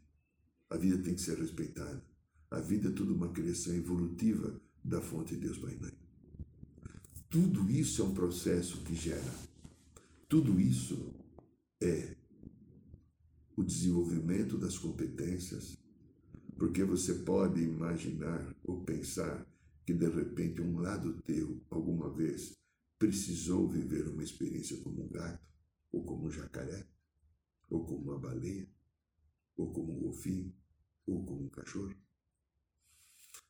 A 0.70 0.78
vida 0.78 0.98
tem 1.04 1.16
que 1.16 1.22
ser 1.22 1.38
respeitada. 1.38 2.04
A 2.50 2.60
vida 2.60 2.90
é 2.90 2.92
tudo 2.92 3.14
uma 3.14 3.30
criação 3.30 3.74
evolutiva 3.74 4.60
da 4.84 5.02
fonte 5.02 5.36
de 5.36 5.42
Deus 5.42 5.58
Pai 5.58 5.76
Mãe. 5.76 5.94
Tudo 7.30 7.70
isso 7.72 8.02
é 8.02 8.06
um 8.06 8.14
processo 8.14 8.82
que 8.82 8.96
gera. 8.96 9.34
Tudo 10.28 10.60
isso 10.60 11.14
é 11.82 12.16
o 13.56 13.64
desenvolvimento 13.64 14.58
das 14.58 14.78
competências, 14.78 15.78
porque 16.58 16.84
você 16.84 17.14
pode 17.16 17.62
imaginar 17.62 18.56
ou 18.64 18.84
pensar 18.84 19.46
que 19.86 19.94
de 19.94 20.10
repente 20.10 20.62
um 20.62 20.80
lado 20.80 21.22
teu 21.24 21.62
alguma 21.70 22.10
vez 22.10 22.54
precisou 22.98 23.68
viver 23.68 24.08
uma 24.08 24.24
experiência 24.24 24.78
como 24.78 25.04
um 25.04 25.10
gato 25.10 25.46
ou 25.92 26.04
como 26.04 26.28
um 26.28 26.32
jacaré, 26.32 26.88
ou 27.70 27.86
como 27.86 28.12
uma 28.12 28.20
baleia, 28.20 28.68
ou 29.62 29.72
como 29.72 29.94
um 29.94 30.00
golfinho, 30.00 30.54
ou 31.06 31.24
como 31.24 31.46
um 31.46 31.50
cachorro. 31.50 31.96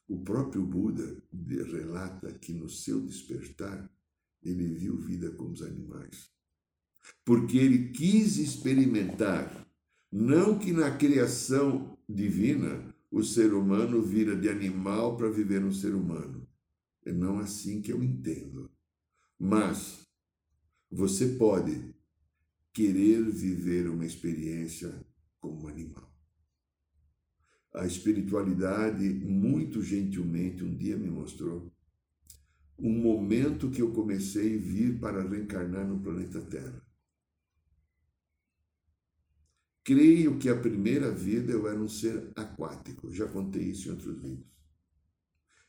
O 0.07 0.19
próprio 0.19 0.65
Buda 0.65 1.23
relata 1.71 2.33
que 2.33 2.53
no 2.53 2.69
seu 2.69 2.99
despertar 3.01 3.89
ele 4.43 4.67
viu 4.67 4.97
vida 4.97 5.31
como 5.31 5.53
os 5.53 5.61
animais. 5.61 6.29
Porque 7.23 7.57
ele 7.57 7.89
quis 7.89 8.37
experimentar, 8.37 9.67
não 10.11 10.59
que 10.59 10.71
na 10.71 10.95
criação 10.97 11.97
divina 12.07 12.93
o 13.09 13.23
ser 13.23 13.53
humano 13.53 14.01
vira 14.01 14.35
de 14.35 14.49
animal 14.49 15.15
para 15.15 15.29
viver 15.29 15.63
um 15.63 15.71
ser 15.71 15.93
humano. 15.93 16.47
É 17.05 17.11
não 17.11 17.39
assim 17.39 17.81
que 17.81 17.91
eu 17.91 18.03
entendo. 18.03 18.69
Mas 19.39 20.05
você 20.89 21.27
pode 21.35 21.95
querer 22.73 23.23
viver 23.29 23.89
uma 23.89 24.05
experiência 24.05 25.05
como 25.39 25.63
um 25.63 25.67
animal. 25.67 26.00
A 27.73 27.85
espiritualidade, 27.85 29.07
muito 29.09 29.81
gentilmente, 29.81 30.63
um 30.63 30.75
dia 30.75 30.97
me 30.97 31.09
mostrou 31.09 31.71
um 32.81 32.91
momento 32.91 33.69
que 33.69 33.81
eu 33.81 33.91
comecei 33.91 34.55
a 34.55 34.59
vir 34.59 34.99
para 34.99 35.21
reencarnar 35.21 35.87
no 35.87 35.99
planeta 35.99 36.41
Terra. 36.41 36.81
Creio 39.83 40.37
que 40.39 40.49
a 40.49 40.59
primeira 40.59 41.11
vida 41.11 41.51
eu 41.51 41.67
era 41.67 41.79
um 41.79 41.87
ser 41.87 42.31
aquático, 42.35 43.11
já 43.11 43.27
contei 43.27 43.63
isso 43.63 43.87
em 43.87 43.91
outros 43.91 44.15
vídeos. 44.19 44.51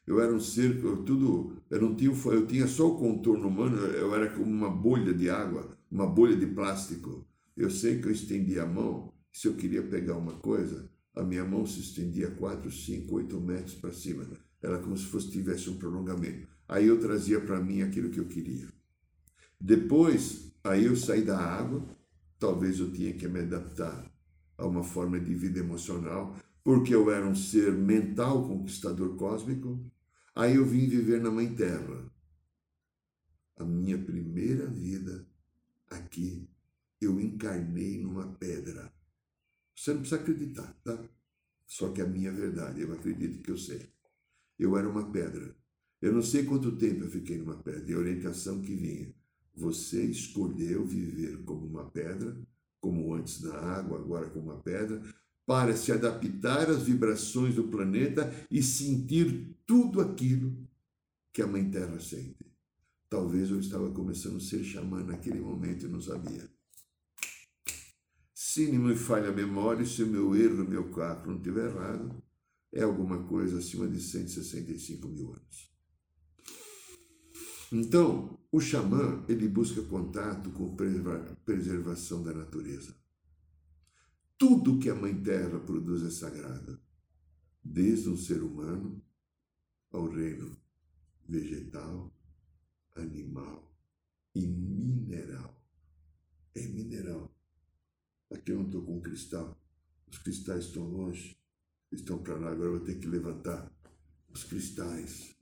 Eu 0.07 0.21
era 0.21 0.33
um 0.33 0.41
ser, 0.41 0.83
eu, 0.83 1.05
tudo, 1.05 1.63
eu 1.71 1.81
não 1.81 1.95
tinha, 1.95 2.11
eu 2.11 2.47
tinha 2.47 2.67
só 2.67 2.89
o 2.89 2.99
contorno 2.99 3.49
humano, 3.49 3.77
eu 3.77 4.15
era 4.15 4.31
como 4.31 4.51
uma 4.51 4.71
bolha 4.71 5.15
de 5.15 5.31
água, 5.31 5.79
uma 5.91 6.07
bolha 6.07 6.37
de 6.37 6.47
plástico. 6.47 7.27
Eu 7.57 7.71
sei 7.71 8.01
que 8.01 8.09
eu 8.09 8.13
estendia 8.13 8.65
a 8.65 8.67
mão, 8.67 9.13
se 9.31 9.47
eu 9.47 9.55
queria 9.55 9.83
pegar 9.83 10.17
uma 10.17 10.39
coisa, 10.39 10.91
a 11.15 11.23
minha 11.23 11.45
mão 11.45 11.67
se 11.67 11.81
estendia 11.81 12.31
4, 12.31 12.71
5, 12.71 13.15
8 13.15 13.41
metros 13.41 13.75
para 13.75 13.93
cima. 13.93 14.27
Era 14.63 14.79
como 14.79 14.97
se 14.97 15.07
fosse 15.07 15.31
tivesse 15.31 15.69
um 15.69 15.77
prolongamento. 15.77 16.49
Aí 16.69 16.87
eu 16.87 16.99
trazia 16.99 17.41
para 17.41 17.61
mim 17.61 17.83
aquilo 17.83 18.11
que 18.11 18.19
eu 18.19 18.27
queria. 18.27 18.69
Depois, 19.61 20.53
aí 20.65 20.87
eu 20.87 20.97
saí 20.97 21.23
da 21.23 21.39
água, 21.39 21.85
talvez 22.39 22.79
eu 22.79 22.91
tinha 22.93 23.13
que 23.13 23.29
me 23.29 23.41
adaptar 23.41 24.11
a 24.57 24.67
uma 24.67 24.83
forma 24.83 25.19
de 25.21 25.35
vida 25.35 25.59
emocional, 25.59 26.37
porque 26.65 26.95
eu 26.95 27.11
era 27.11 27.27
um 27.27 27.35
ser 27.35 27.73
mental 27.73 28.47
conquistador 28.47 29.17
cósmico. 29.17 29.85
Aí 30.35 30.57
eu 30.57 30.65
vim 30.65 30.89
viver 30.89 31.21
na 31.21 31.31
Mãe 31.31 31.55
Terra. 31.55 32.11
A 33.57 33.65
minha 33.65 33.99
primeira 33.99 34.67
vida 34.67 35.27
aqui, 35.91 36.49
eu 37.01 37.21
encarnei 37.21 38.01
numa 38.01 38.29
pedra. 38.35 38.92
Você 39.75 39.93
não 39.93 40.01
precisa 40.01 40.21
acreditar, 40.21 40.73
tá? 40.85 41.03
Só 41.67 41.91
que 41.91 42.01
a 42.01 42.07
minha 42.07 42.33
verdade, 42.33 42.83
eu 42.83 42.93
acredito 42.93 43.43
que 43.43 43.51
eu 43.51 43.59
sei. 43.59 43.91
Eu 44.59 44.77
era 44.77 44.89
uma 44.89 45.11
pedra. 45.11 45.57
Eu 46.01 46.13
não 46.13 46.23
sei 46.23 46.45
quanto 46.45 46.77
tempo 46.77 47.05
eu 47.05 47.11
fiquei 47.11 47.39
numa 47.39 47.57
pedra, 47.57 47.91
e 47.91 47.95
a 47.95 47.99
orientação 47.99 48.61
que 48.61 48.75
vinha. 48.75 49.15
Você 49.55 50.05
escolheu 50.05 50.85
viver 50.85 51.43
como 51.45 51.67
uma 51.67 51.85
pedra, 51.91 52.37
como 52.81 53.15
antes 53.15 53.41
na 53.41 53.55
água, 53.55 53.99
agora 53.99 54.29
como 54.31 54.51
uma 54.51 54.61
pedra, 54.61 55.01
para 55.47 55.77
se 55.77 55.93
adaptar 55.93 56.71
às 56.71 56.83
vibrações 56.83 57.55
do 57.55 57.69
planeta 57.69 58.33
e 58.51 58.63
sentir 58.63 59.57
tudo 59.67 60.01
aquilo 60.01 60.57
que 61.33 61.43
a 61.43 61.47
Mãe 61.47 61.71
Terra 61.71 61.99
sente. 62.01 62.45
Talvez 63.09 63.51
eu 63.51 63.61
estava 63.61 63.91
começando 63.91 64.37
a 64.37 64.41
ser 64.41 64.65
xamã 64.65 65.03
naquele 65.05 65.41
momento 65.41 65.87
e 65.87 65.89
não 65.89 66.01
sabia. 66.01 66.49
Se 68.53 68.71
não 68.71 68.85
me 68.85 68.95
falha 68.95 69.31
a 69.31 69.33
memória, 69.33 69.83
se 69.87 70.03
o 70.03 70.07
meu 70.07 70.37
erro, 70.37 70.69
meu 70.69 70.91
cálculo 70.91 71.31
não 71.31 71.39
estiver 71.39 71.71
errado, 71.71 72.23
é 72.71 72.83
alguma 72.83 73.25
coisa 73.25 73.57
acima 73.57 73.89
de 73.89 73.99
165 73.99 75.09
mil 75.09 75.33
anos. 75.33 75.75
Então, 77.73 78.39
o 78.53 78.61
xamã, 78.61 79.25
ele 79.27 79.49
busca 79.49 79.81
contato 79.85 80.51
com 80.51 80.77
preservação 81.47 82.23
da 82.23 82.35
natureza. 82.35 82.95
Tudo 84.37 84.79
que 84.79 84.91
a 84.91 84.95
Mãe 84.95 85.19
Terra 85.23 85.59
produz 85.59 86.03
é 86.03 86.11
sagrado, 86.11 86.79
desde 87.65 88.11
um 88.11 88.19
ser 88.19 88.43
humano 88.43 89.03
ao 89.91 90.11
reino 90.11 90.55
vegetal, 91.27 92.15
animal 92.97 93.75
e 94.35 94.47
mineral. 94.47 95.59
É 96.55 96.67
mineral. 96.69 97.32
Aqui 98.33 98.53
eu 98.53 98.59
não 98.59 98.67
estou 98.67 98.83
com 98.83 99.01
cristal. 99.01 99.61
Os 100.11 100.19
cristais 100.19 100.65
estão 100.67 100.85
longe, 100.85 101.39
estão 101.91 102.23
para 102.23 102.37
lá. 102.37 102.51
Agora 102.51 102.69
eu 102.69 102.79
vou 102.79 102.87
ter 102.87 102.99
que 102.99 103.07
levantar 103.07 103.71
os 104.29 104.45
cristais. 104.45 105.35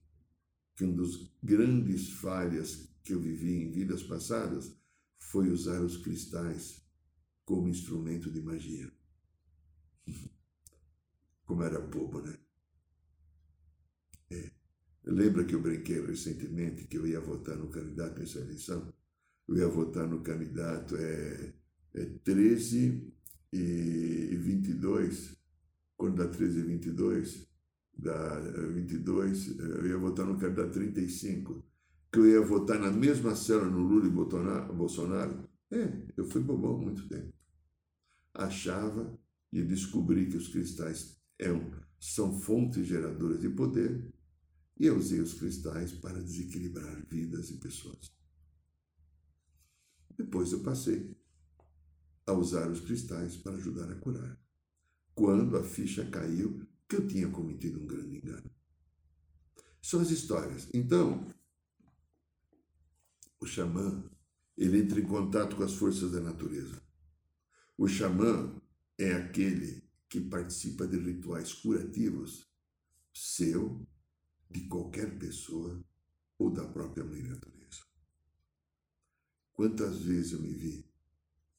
Que 0.76 0.84
um 0.84 0.94
dos 0.94 1.30
grandes 1.42 2.10
falhas 2.10 2.88
que 3.02 3.12
eu 3.12 3.20
vivi 3.20 3.54
em 3.54 3.70
vidas 3.70 4.02
passadas 4.02 4.74
foi 5.18 5.50
usar 5.50 5.80
os 5.82 5.96
cristais 5.98 6.82
como 7.44 7.68
instrumento 7.68 8.30
de 8.30 8.40
magia. 8.40 8.90
Como 11.44 11.64
era 11.64 11.80
bobo, 11.80 12.22
né? 12.22 12.38
É. 14.30 14.52
Lembra 15.02 15.44
que 15.44 15.56
eu 15.56 15.60
brinquei 15.60 16.00
recentemente 16.00 16.84
que 16.84 16.96
eu 16.96 17.04
ia 17.08 17.20
votar 17.20 17.56
no 17.56 17.68
candidato 17.68 18.20
nessa 18.20 18.38
eleição? 18.38 18.94
Eu 19.48 19.56
ia 19.56 19.66
votar 19.66 20.06
no 20.06 20.22
candidato 20.22 20.96
é, 20.96 21.52
é 21.94 22.04
13 22.04 23.12
e 23.52 24.36
22, 24.36 25.36
quando 25.96 26.16
dá 26.16 26.28
13 26.28 26.60
e 26.60 26.62
22, 26.62 27.48
dá 27.96 28.40
22, 28.40 29.58
é, 29.58 29.62
eu 29.62 29.86
ia 29.86 29.98
votar 29.98 30.26
no 30.26 30.38
candidato 30.38 30.72
35, 30.72 31.64
que 32.12 32.18
eu 32.18 32.26
ia 32.26 32.40
votar 32.40 32.78
na 32.78 32.90
mesma 32.90 33.34
cela 33.34 33.64
no 33.64 33.80
Lula 33.80 34.06
e 34.06 34.72
Bolsonaro. 34.72 35.48
É, 35.70 36.06
eu 36.16 36.24
fui 36.24 36.42
bobão 36.42 36.78
muito 36.78 37.08
tempo. 37.08 37.32
Achava 38.34 39.18
e 39.52 39.62
descobri 39.62 40.26
que 40.26 40.36
os 40.36 40.48
cristais 40.48 41.20
eram, 41.38 41.70
são 41.98 42.38
fontes 42.38 42.86
geradoras 42.86 43.40
de 43.40 43.48
poder 43.50 44.12
e 44.78 44.86
eu 44.86 44.96
usei 44.96 45.20
os 45.20 45.34
cristais 45.34 45.92
para 45.92 46.22
desequilibrar 46.22 47.04
vidas 47.06 47.50
e 47.50 47.58
pessoas. 47.58 48.10
Depois 50.16 50.52
eu 50.52 50.60
passei 50.62 51.14
a 52.30 52.34
usar 52.34 52.70
os 52.70 52.80
cristais 52.80 53.36
para 53.36 53.56
ajudar 53.56 53.90
a 53.90 53.96
curar. 53.96 54.38
Quando 55.14 55.56
a 55.56 55.62
ficha 55.62 56.04
caiu 56.06 56.66
que 56.88 56.96
eu 56.96 57.06
tinha 57.06 57.28
cometido 57.28 57.80
um 57.80 57.86
grande 57.86 58.16
engano. 58.16 58.50
São 59.82 60.00
as 60.00 60.10
histórias. 60.10 60.68
Então, 60.74 61.26
o 63.38 63.46
xamã, 63.46 64.04
ele 64.56 64.80
entra 64.80 65.00
em 65.00 65.06
contato 65.06 65.56
com 65.56 65.62
as 65.62 65.74
forças 65.74 66.10
da 66.12 66.20
natureza. 66.20 66.82
O 67.76 67.88
xamã 67.88 68.60
é 68.98 69.12
aquele 69.12 69.82
que 70.08 70.20
participa 70.20 70.86
de 70.86 70.98
rituais 70.98 71.52
curativos 71.52 72.50
seu, 73.14 73.86
de 74.50 74.66
qualquer 74.66 75.18
pessoa 75.18 75.82
ou 76.38 76.50
da 76.50 76.66
própria 76.66 77.04
mãe 77.04 77.22
natureza. 77.22 77.84
Quantas 79.52 80.00
vezes 80.00 80.32
eu 80.32 80.40
me 80.40 80.52
vi 80.52 80.89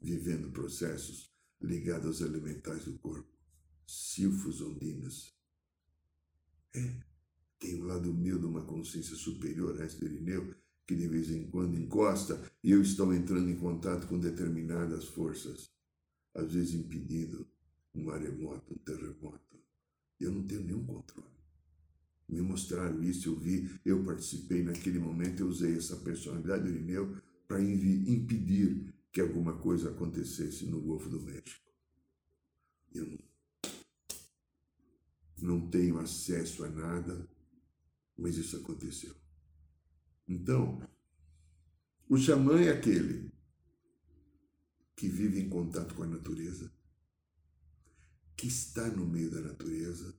vivendo 0.02 0.52
processos 0.52 1.32
ligados 1.62 2.08
aos 2.08 2.22
elementais 2.22 2.86
do 2.86 2.98
corpo, 2.98 3.30
silfos 3.86 4.62
ondinas. 4.62 5.34
É, 6.74 7.04
tem 7.60 7.82
um 7.82 7.86
lado 7.86 8.12
meu 8.14 8.40
de 8.40 8.46
uma 8.46 8.66
consciência 8.66 9.16
superior 9.16 9.80
a 9.80 9.86
esse 9.86 10.04
Irineu 10.04 10.56
que 10.88 10.96
de 10.96 11.08
vez 11.08 11.30
em 11.30 11.46
quando 11.50 11.78
encosta 11.78 12.42
e 12.64 12.72
eu 12.72 12.82
estou 12.82 13.14
entrando 13.14 13.50
em 13.50 13.56
contato 13.56 14.08
com 14.08 14.20
determinadas 14.20 15.06
forças, 15.06 15.70
às 16.34 16.52
vezes 16.52 16.74
impedindo 16.74 17.48
um 17.94 18.06
maremoto, 18.06 18.74
um 18.74 18.78
terremoto. 18.78 19.60
Eu 20.20 20.32
não 20.32 20.44
tenho 20.44 20.64
nenhum 20.64 20.86
controle. 20.86 21.30
Me 22.28 22.42
mostraram 22.42 23.04
isso, 23.04 23.30
eu 23.30 23.38
vi, 23.38 23.70
eu 23.86 24.04
participei 24.04 24.64
naquele 24.64 25.00
momento, 25.00 25.42
eu 25.42 25.48
usei 25.48 25.76
essa 25.76 25.98
personalidade 25.98 26.64
do 26.64 26.70
Irineu 26.70 27.16
para 27.48 27.62
impedir 27.62 28.94
que 29.12 29.20
alguma 29.20 29.58
coisa 29.58 29.90
acontecesse 29.90 30.66
no 30.66 30.82
Golfo 30.82 31.10
do 31.10 31.22
México. 31.22 31.70
Eu 32.94 33.18
não, 35.42 35.70
tenho 35.70 36.00
acesso 36.00 36.64
a 36.64 36.70
nada, 36.70 37.28
mas 38.18 38.38
isso 38.38 38.58
aconteceu. 38.58 39.16
Então, 40.28 40.82
o 42.08 42.18
xamã 42.18 42.60
é 42.62 42.70
aquele 42.70 43.32
que 44.96 45.10
vive 45.10 45.40
em 45.40 45.50
contato 45.50 45.96
com 45.96 46.04
a 46.04 46.08
natureza, 46.08 46.72
que 48.38 48.48
está 48.48 48.88
no 48.90 49.06
meio 49.06 49.32
da 49.32 49.42
natureza, 49.42 50.16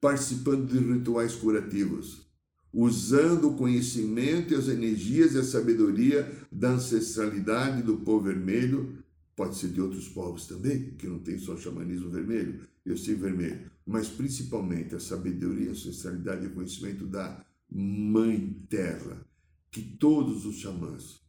participando 0.00 0.66
de 0.66 0.78
rituais 0.78 1.34
curativos, 1.34 2.26
usando 2.72 3.50
o 3.50 3.56
conhecimento 3.56 4.52
e 4.52 4.56
as 4.56 4.68
energias 4.68 5.34
e 5.34 5.38
a 5.38 5.44
sabedoria 5.44 6.30
da 6.50 6.70
ancestralidade 6.70 7.82
do 7.82 7.98
povo 7.98 8.24
vermelho, 8.24 8.98
pode 9.36 9.56
ser 9.56 9.68
de 9.68 9.80
outros 9.80 10.08
povos 10.08 10.46
também, 10.46 10.90
que 10.92 11.06
não 11.06 11.18
tem 11.18 11.38
só 11.38 11.56
xamanismo 11.56 12.10
vermelho, 12.10 12.60
eu 12.84 12.96
sei 12.96 13.14
vermelho, 13.14 13.70
mas 13.86 14.08
principalmente 14.08 14.94
a 14.94 15.00
sabedoria, 15.00 15.68
a 15.68 15.72
ancestralidade 15.72 16.44
e 16.44 16.48
o 16.48 16.54
conhecimento 16.54 17.06
da 17.06 17.44
Mãe 17.70 18.64
Terra, 18.68 19.24
que 19.70 19.82
todos 19.82 20.44
os 20.44 20.56
xamãs, 20.56 21.20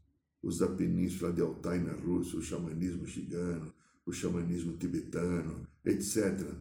os 0.42 0.58
da 0.60 0.68
Península 0.68 1.32
de 1.32 1.42
Altai 1.42 1.80
na 1.80 1.94
Rússia, 1.94 2.38
o 2.38 2.42
xamanismo 2.42 3.08
chigano, 3.08 3.74
o 4.06 4.12
xamanismo 4.12 4.76
tibetano, 4.78 5.66
etc. 5.86 6.54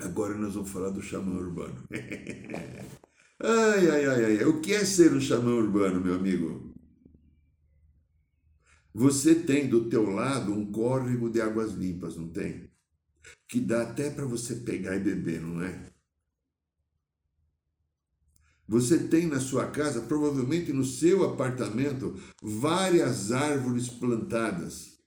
Agora 0.00 0.34
nós 0.36 0.54
vamos 0.54 0.70
falar 0.70 0.90
do 0.90 1.02
xamã 1.02 1.32
urbano. 1.34 1.84
ai, 3.42 3.90
ai, 3.90 4.06
ai, 4.06 4.24
ai. 4.24 4.44
O 4.44 4.60
que 4.60 4.72
é 4.72 4.84
ser 4.84 5.12
um 5.12 5.20
xamã 5.20 5.50
urbano, 5.50 6.00
meu 6.00 6.14
amigo? 6.14 6.72
Você 8.94 9.34
tem 9.34 9.68
do 9.68 9.88
teu 9.88 10.08
lado 10.08 10.52
um 10.52 10.70
córrego 10.70 11.28
de 11.28 11.40
águas 11.40 11.72
limpas, 11.72 12.16
não 12.16 12.28
tem? 12.28 12.70
Que 13.48 13.60
dá 13.60 13.82
até 13.82 14.08
para 14.08 14.24
você 14.24 14.56
pegar 14.56 14.94
e 14.96 15.00
beber, 15.00 15.40
não 15.40 15.62
é? 15.62 15.90
Você 18.68 19.08
tem 19.08 19.26
na 19.26 19.40
sua 19.40 19.70
casa, 19.70 20.02
provavelmente 20.02 20.72
no 20.72 20.84
seu 20.84 21.24
apartamento, 21.24 22.14
várias 22.40 23.32
árvores 23.32 23.88
plantadas 23.88 24.97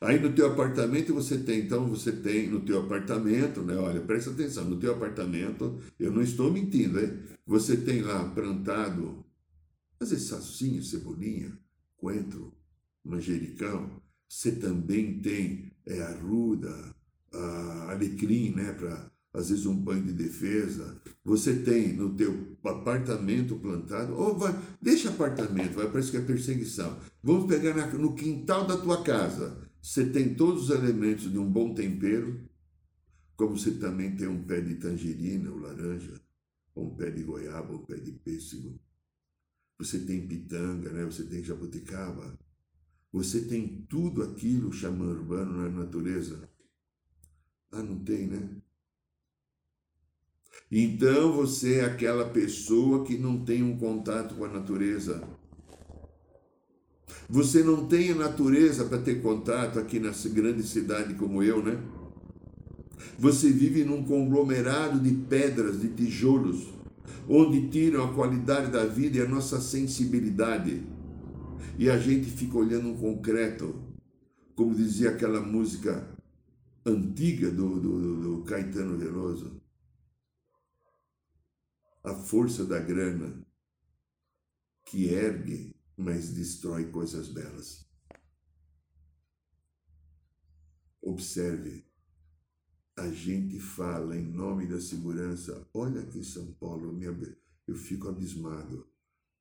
Aí 0.00 0.18
no 0.18 0.32
teu 0.32 0.52
apartamento 0.52 1.14
você 1.14 1.38
tem, 1.38 1.60
então 1.60 1.88
você 1.88 2.12
tem 2.12 2.48
no 2.48 2.60
teu 2.60 2.80
apartamento, 2.80 3.62
né? 3.62 3.76
Olha, 3.76 4.00
presta 4.00 4.30
atenção, 4.30 4.64
no 4.64 4.78
teu 4.78 4.92
apartamento, 4.92 5.78
eu 5.98 6.10
não 6.10 6.22
estou 6.22 6.50
mentindo, 6.52 7.00
hein? 7.00 7.18
Você 7.46 7.76
tem 7.76 8.02
lá 8.02 8.24
plantado, 8.30 9.24
às 10.00 10.10
vezes 10.10 10.28
salsinha, 10.28 10.82
cebolinha, 10.82 11.58
coentro, 11.96 12.52
manjericão. 13.04 14.02
Você 14.28 14.52
também 14.52 15.20
tem 15.20 15.72
é, 15.86 16.00
arruda, 16.02 16.94
a 17.32 17.92
alecrim, 17.92 18.50
né? 18.50 18.72
Para 18.72 19.10
às 19.32 19.50
vezes 19.50 19.66
um 19.66 19.74
banho 19.74 20.04
de 20.04 20.12
defesa. 20.12 21.00
Você 21.24 21.56
tem 21.56 21.92
no 21.94 22.14
teu 22.14 22.56
apartamento 22.64 23.56
plantado, 23.56 24.14
ou 24.14 24.38
vai, 24.38 24.56
deixa 24.80 25.10
apartamento, 25.10 25.74
vai 25.74 25.90
parece 25.90 26.10
que 26.10 26.16
é 26.16 26.20
perseguição. 26.20 26.98
Vamos 27.22 27.46
pegar 27.46 27.74
na, 27.74 27.86
no 27.88 28.14
quintal 28.14 28.66
da 28.66 28.76
tua 28.76 29.02
casa 29.02 29.64
você 29.84 30.08
tem 30.08 30.34
todos 30.34 30.70
os 30.70 30.70
elementos 30.70 31.30
de 31.30 31.38
um 31.38 31.52
bom 31.52 31.74
tempero, 31.74 32.48
como 33.36 33.58
você 33.58 33.72
também 33.72 34.16
tem 34.16 34.26
um 34.26 34.42
pé 34.42 34.62
de 34.62 34.76
tangerina 34.76 35.50
ou 35.50 35.58
laranja, 35.58 36.18
ou 36.74 36.86
um 36.86 36.96
pé 36.96 37.10
de 37.10 37.22
goiaba, 37.22 37.70
ou 37.70 37.80
um 37.82 37.84
pé 37.84 37.96
de 37.96 38.10
pêssego. 38.12 38.80
Você 39.78 40.00
tem 40.00 40.26
pitanga, 40.26 40.90
né? 40.90 41.04
você 41.04 41.26
tem 41.26 41.44
jabuticaba. 41.44 42.38
Você 43.12 43.42
tem 43.42 43.84
tudo 43.86 44.22
aquilo, 44.22 44.72
xamã 44.72 45.04
urbano, 45.04 45.52
na 45.52 45.68
natureza. 45.68 46.48
Ah, 47.70 47.82
não 47.82 48.02
tem, 48.02 48.26
né? 48.26 48.56
Então 50.72 51.30
você 51.30 51.80
é 51.80 51.84
aquela 51.84 52.30
pessoa 52.30 53.04
que 53.04 53.18
não 53.18 53.44
tem 53.44 53.62
um 53.62 53.76
contato 53.76 54.34
com 54.34 54.46
a 54.46 54.48
natureza. 54.48 55.33
Você 57.28 57.62
não 57.62 57.86
tem 57.86 58.10
a 58.10 58.14
natureza 58.14 58.84
para 58.84 58.98
ter 58.98 59.22
contato 59.22 59.78
aqui 59.78 59.98
nessa 59.98 60.28
grande 60.28 60.62
cidade 60.62 61.14
como 61.14 61.42
eu, 61.42 61.62
né? 61.62 61.82
Você 63.18 63.50
vive 63.50 63.84
num 63.84 64.04
conglomerado 64.04 65.00
de 65.00 65.12
pedras, 65.12 65.80
de 65.80 65.88
tijolos, 65.88 66.68
onde 67.28 67.68
tiram 67.68 68.04
a 68.04 68.14
qualidade 68.14 68.70
da 68.70 68.84
vida 68.84 69.18
e 69.18 69.20
a 69.20 69.28
nossa 69.28 69.60
sensibilidade. 69.60 70.82
E 71.78 71.88
a 71.88 71.98
gente 71.98 72.30
fica 72.30 72.58
olhando 72.58 72.88
um 72.88 72.96
concreto, 72.96 73.74
como 74.54 74.74
dizia 74.74 75.10
aquela 75.10 75.40
música 75.40 76.08
antiga 76.84 77.50
do, 77.50 77.80
do, 77.80 78.20
do 78.20 78.42
Caetano 78.44 78.98
Veloso. 78.98 79.60
A 82.02 82.14
força 82.14 82.64
da 82.64 82.78
grana 82.78 83.42
que 84.84 85.06
ergue, 85.06 85.73
mas 85.96 86.30
destrói 86.30 86.90
coisas 86.90 87.28
belas. 87.28 87.84
Observe, 91.00 91.84
a 92.96 93.08
gente 93.08 93.58
fala 93.60 94.16
em 94.16 94.24
nome 94.24 94.66
da 94.66 94.80
segurança. 94.80 95.68
Olha 95.74 96.00
aqui 96.00 96.20
em 96.20 96.24
São 96.24 96.52
Paulo, 96.54 96.98
eu 97.66 97.76
fico 97.76 98.08
abismado 98.08 98.88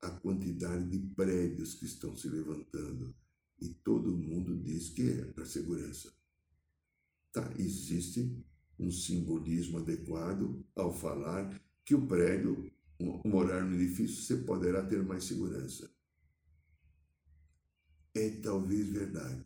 a 0.02 0.10
quantidade 0.10 0.90
de 0.90 1.00
prédios 1.16 1.76
que 1.76 1.86
estão 1.86 2.16
se 2.16 2.28
levantando 2.28 3.16
e 3.62 3.70
todo 3.70 4.12
mundo 4.12 4.58
diz 4.62 4.90
que 4.90 5.10
é 5.10 5.26
para 5.26 5.46
segurança. 5.46 6.14
Tá, 7.32 7.50
existe 7.58 8.44
um 8.78 8.92
simbolismo 8.92 9.78
adequado 9.78 10.66
ao 10.76 10.94
falar 10.94 11.62
que 11.86 11.96
o 11.96 12.06
prédio, 12.06 12.70
morar 13.26 13.64
no 13.64 13.76
edifício, 13.76 14.22
você 14.22 14.44
poderá 14.44 14.86
ter 14.86 15.04
mais 15.04 15.24
segurança. 15.24 15.93
É 18.16 18.30
talvez 18.42 18.88
verdade. 18.90 19.44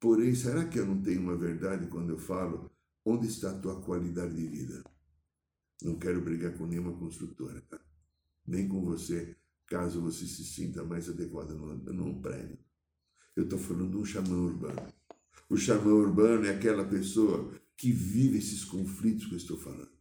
Porém, 0.00 0.34
será 0.34 0.66
que 0.66 0.78
eu 0.78 0.86
não 0.86 1.00
tenho 1.00 1.20
uma 1.20 1.36
verdade 1.36 1.86
quando 1.86 2.10
eu 2.10 2.18
falo 2.18 2.70
onde 3.04 3.26
está 3.28 3.50
a 3.50 3.58
tua 3.58 3.80
qualidade 3.82 4.34
de 4.34 4.46
vida? 4.46 4.84
Não 5.82 5.98
quero 5.98 6.20
brigar 6.20 6.56
com 6.56 6.66
nenhuma 6.66 6.96
construtora, 6.96 7.60
tá? 7.62 7.80
Nem 8.46 8.68
com 8.68 8.84
você, 8.84 9.36
caso 9.66 10.00
você 10.00 10.26
se 10.26 10.44
sinta 10.44 10.84
mais 10.84 11.08
adequado 11.08 11.50
num, 11.50 11.76
num 11.92 12.20
prédio. 12.20 12.58
Eu 13.36 13.44
estou 13.44 13.58
falando 13.58 13.90
de 13.90 13.96
um 13.96 14.04
xamã 14.04 14.36
urbano. 14.36 14.92
O 15.48 15.56
xamã 15.56 15.92
urbano 15.92 16.46
é 16.46 16.50
aquela 16.50 16.84
pessoa 16.84 17.52
que 17.76 17.90
vive 17.90 18.38
esses 18.38 18.64
conflitos 18.64 19.26
que 19.26 19.34
eu 19.34 19.38
estou 19.38 19.58
falando. 19.58 19.92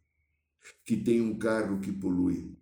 Que 0.85 0.97
tem 0.97 1.21
um 1.21 1.37
carro 1.37 1.79
que 1.79 1.91
polui. 1.91 2.57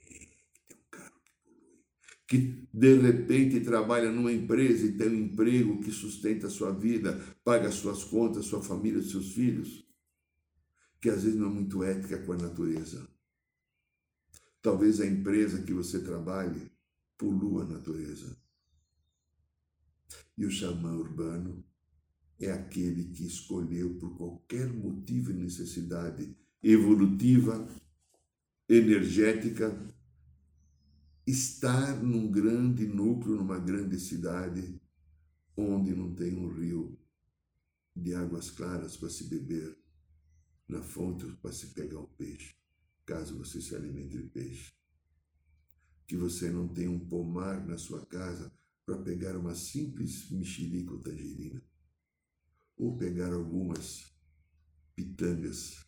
Que 0.00 0.28
tem 0.66 0.76
um 0.76 0.90
carro 0.90 1.20
que 1.24 1.32
polui. 1.44 1.78
Que 2.28 2.68
de 2.72 2.94
repente 2.98 3.58
trabalha 3.60 4.12
numa 4.12 4.30
empresa 4.30 4.86
e 4.86 4.96
tem 4.96 5.08
um 5.08 5.24
emprego 5.24 5.80
que 5.80 5.90
sustenta 5.90 6.46
a 6.46 6.50
sua 6.50 6.70
vida, 6.70 7.18
paga 7.42 7.72
suas 7.72 8.04
contas, 8.04 8.44
sua 8.44 8.62
família, 8.62 9.02
seus 9.02 9.32
filhos. 9.32 9.84
Que 11.00 11.08
às 11.08 11.24
vezes 11.24 11.38
não 11.38 11.48
é 11.48 11.54
muito 11.54 11.82
ética 11.82 12.18
com 12.18 12.34
a 12.34 12.36
natureza. 12.36 13.08
Talvez 14.62 15.00
a 15.00 15.06
empresa 15.06 15.62
que 15.62 15.72
você 15.72 16.00
trabalhe 16.00 16.70
polua 17.16 17.64
a 17.64 17.66
natureza. 17.66 18.36
E 20.36 20.44
o 20.44 20.50
xamã 20.50 20.92
urbano 20.92 21.64
é 22.38 22.52
aquele 22.52 23.04
que 23.04 23.26
escolheu, 23.26 23.94
por 23.98 24.16
qualquer 24.16 24.72
motivo 24.72 25.32
e 25.32 25.34
necessidade 25.34 26.36
evolutiva, 26.62 27.68
energética, 28.68 29.76
estar 31.30 32.02
num 32.02 32.30
grande 32.30 32.86
núcleo, 32.86 33.36
numa 33.36 33.58
grande 33.58 34.00
cidade, 34.00 34.80
onde 35.54 35.94
não 35.94 36.14
tem 36.14 36.34
um 36.34 36.48
rio 36.48 36.98
de 37.94 38.14
águas 38.14 38.50
claras 38.50 38.96
para 38.96 39.10
se 39.10 39.24
beber, 39.24 39.78
na 40.66 40.82
fonte 40.82 41.26
para 41.42 41.52
se 41.52 41.68
pegar 41.68 42.00
o 42.00 42.08
peixe, 42.08 42.56
caso 43.04 43.36
você 43.36 43.60
se 43.60 43.74
alimente 43.74 44.16
de 44.16 44.28
peixe. 44.28 44.72
Que 46.06 46.16
você 46.16 46.50
não 46.50 46.66
tem 46.66 46.88
um 46.88 46.98
pomar 46.98 47.66
na 47.66 47.76
sua 47.76 48.06
casa 48.06 48.50
para 48.86 48.96
pegar 48.96 49.36
uma 49.36 49.54
simples 49.54 50.30
mexerica 50.30 50.92
ou 50.92 51.00
tangerina, 51.00 51.62
ou 52.74 52.96
pegar 52.96 53.34
algumas 53.34 54.10
pitangas, 54.94 55.84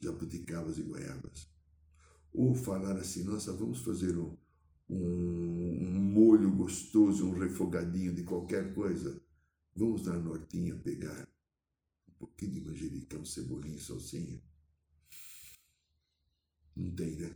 jabuticabas 0.00 0.78
e 0.78 0.82
goiabas, 0.82 1.46
ou 2.32 2.54
falar 2.54 2.96
assim, 2.96 3.22
nossa, 3.24 3.52
vamos 3.52 3.82
fazer 3.82 4.16
um, 4.16 4.36
um, 4.92 6.00
molho 6.12 6.50
gostoso, 6.52 7.26
um 7.26 7.38
refogadinho 7.38 8.14
de 8.14 8.22
qualquer 8.22 8.74
coisa, 8.74 9.20
vamos 9.74 10.04
na 10.04 10.18
nortinha 10.18 10.76
pegar 10.76 11.28
um 12.08 12.12
pouquinho 12.12 12.52
de 12.52 12.60
manjericão, 12.60 13.24
cebolinha, 13.24 13.80
salsinha. 13.80 14.40
Não 16.76 16.94
tem, 16.94 17.16
né? 17.16 17.34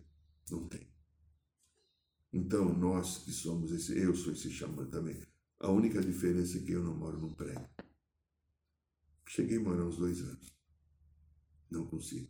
Não 0.51 0.66
tem. 0.69 0.87
Então, 2.33 2.73
nós 2.77 3.19
que 3.19 3.33
somos 3.33 3.73
esse, 3.73 3.99
eu 3.99 4.14
sou 4.14 4.33
esse 4.33 4.51
xamã 4.51 4.85
também. 4.87 5.21
A 5.59 5.71
única 5.71 6.01
diferença 6.01 6.59
é 6.59 6.62
que 6.62 6.73
eu 6.73 6.85
não 6.85 6.95
moro 6.95 7.19
num 7.19 7.33
prédio. 7.33 7.69
Cheguei 9.29 9.57
a 9.57 9.61
morar 9.61 9.85
uns 9.85 9.97
dois 9.97 10.21
anos. 10.21 10.55
Não 11.71 11.87
consigo. 11.87 12.29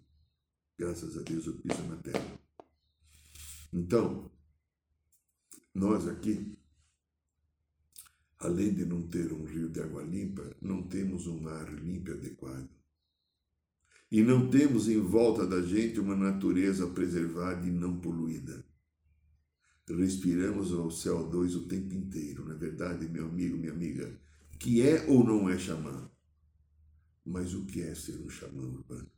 Graças 0.78 1.16
a 1.16 1.22
Deus 1.22 1.46
eu 1.46 1.58
piso 1.58 1.82
na 1.84 1.96
terra. 1.96 2.38
Então, 3.72 4.30
nós 5.76 6.08
aqui, 6.08 6.56
além 8.38 8.74
de 8.74 8.84
não 8.84 9.06
ter 9.06 9.32
um 9.32 9.44
rio 9.44 9.68
de 9.68 9.80
água 9.80 10.02
limpa, 10.02 10.56
não 10.60 10.82
temos 10.82 11.26
um 11.26 11.46
ar 11.48 11.72
limpo 11.72 12.10
e 12.10 12.12
adequado. 12.12 12.68
E 14.10 14.22
não 14.22 14.48
temos 14.48 14.88
em 14.88 15.00
volta 15.00 15.46
da 15.46 15.60
gente 15.62 16.00
uma 16.00 16.16
natureza 16.16 16.86
preservada 16.88 17.66
e 17.66 17.70
não 17.70 17.98
poluída 17.98 18.64
respiramos 19.94 20.72
o 20.72 20.88
CO2 20.88 21.54
o 21.54 21.68
tempo 21.68 21.94
inteiro, 21.94 22.44
não 22.44 22.52
é 22.52 22.56
verdade, 22.56 23.08
meu 23.08 23.26
amigo, 23.26 23.56
minha 23.56 23.72
amiga? 23.72 24.18
Que 24.58 24.82
é 24.82 25.04
ou 25.06 25.22
não 25.22 25.48
é 25.48 25.58
xamã? 25.58 26.10
Mas 27.24 27.54
o 27.54 27.64
que 27.66 27.82
é 27.82 27.94
ser 27.94 28.18
um 28.20 28.28
xamã 28.28 28.62
urbano? 28.62 29.10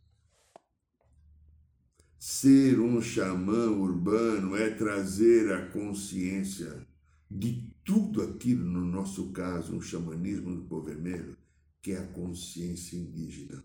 Ser 2.19 2.81
um 2.81 3.01
xamã 3.01 3.71
urbano 3.71 4.57
é 4.57 4.71
trazer 4.71 5.53
a 5.53 5.67
consciência 5.67 6.87
de 7.31 7.71
tudo 7.85 8.23
aquilo, 8.23 8.65
no 8.65 8.85
nosso 8.85 9.31
caso, 9.31 9.75
um 9.75 9.81
xamanismo 9.81 10.55
do 10.55 10.63
povo 10.63 10.87
vermelho, 10.87 11.37
que 11.81 11.93
é 11.93 11.99
a 11.99 12.07
consciência 12.07 12.97
indígena 12.97 13.63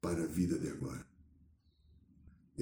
para 0.00 0.24
a 0.24 0.26
vida 0.26 0.58
de 0.58 0.68
agora 0.68 1.10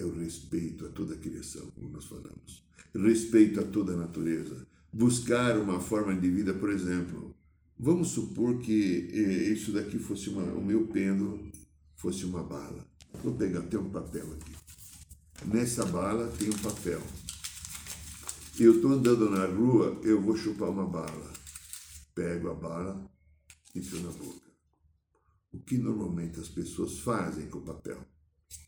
é 0.00 0.04
o 0.04 0.12
respeito 0.12 0.86
a 0.86 0.88
toda 0.88 1.14
a 1.14 1.18
criação, 1.18 1.70
como 1.74 1.88
nós 1.88 2.04
falamos. 2.04 2.64
Respeito 2.94 3.60
a 3.60 3.64
toda 3.64 3.92
a 3.92 3.96
natureza. 3.96 4.66
Buscar 4.92 5.58
uma 5.58 5.80
forma 5.80 6.14
de 6.14 6.30
vida, 6.30 6.54
por 6.54 6.70
exemplo, 6.70 7.34
vamos 7.78 8.08
supor 8.08 8.58
que 8.58 9.08
eh, 9.12 9.52
isso 9.52 9.72
daqui 9.72 9.98
fosse 9.98 10.30
uma, 10.30 10.42
o 10.54 10.64
meu 10.64 10.86
pêndulo 10.86 11.50
fosse 11.94 12.24
uma 12.24 12.42
bala. 12.42 12.86
Vou 13.22 13.34
pegar, 13.34 13.62
tem 13.62 13.78
um 13.78 13.90
papel 13.90 14.24
aqui. 14.32 14.67
Nessa 15.46 15.86
bala 15.86 16.28
tem 16.36 16.50
um 16.50 16.58
papel. 16.58 17.00
Eu 18.58 18.74
estou 18.74 18.92
andando 18.92 19.30
na 19.30 19.46
rua, 19.46 19.98
eu 20.02 20.20
vou 20.20 20.36
chupar 20.36 20.68
uma 20.68 20.86
bala. 20.86 21.32
Pego 22.14 22.50
a 22.50 22.54
bala 22.54 23.10
e 23.74 23.78
enfio 23.78 24.02
na 24.02 24.10
boca. 24.10 24.50
O 25.52 25.60
que 25.60 25.78
normalmente 25.78 26.40
as 26.40 26.48
pessoas 26.48 26.98
fazem 26.98 27.48
com 27.48 27.58
o 27.58 27.64
papel? 27.64 28.04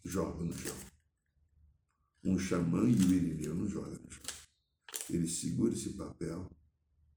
Jogam 0.05 0.47
no 0.47 0.57
chão. 0.57 0.77
Um 2.25 2.39
xamã 2.39 2.89
e 2.89 2.95
o 2.95 3.15
irineu 3.15 3.55
não 3.55 3.69
jogam 3.69 3.91
no 3.91 4.11
chão. 4.11 4.23
Ele 5.11 5.29
segura 5.29 5.73
esse 5.73 5.91
papel 5.91 6.49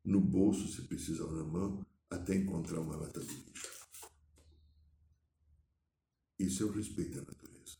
no 0.03 0.19
bolso, 0.19 0.67
se 0.67 0.81
precisar, 0.81 1.27
na 1.27 1.43
mão, 1.43 1.85
até 2.09 2.35
encontrar 2.35 2.79
uma 2.79 2.95
lata 2.95 3.21
de 3.21 3.33
lixo. 3.33 3.71
Isso 6.39 6.63
é 6.63 6.65
o 6.65 6.71
respeito 6.71 7.19
à 7.19 7.21
natureza. 7.21 7.77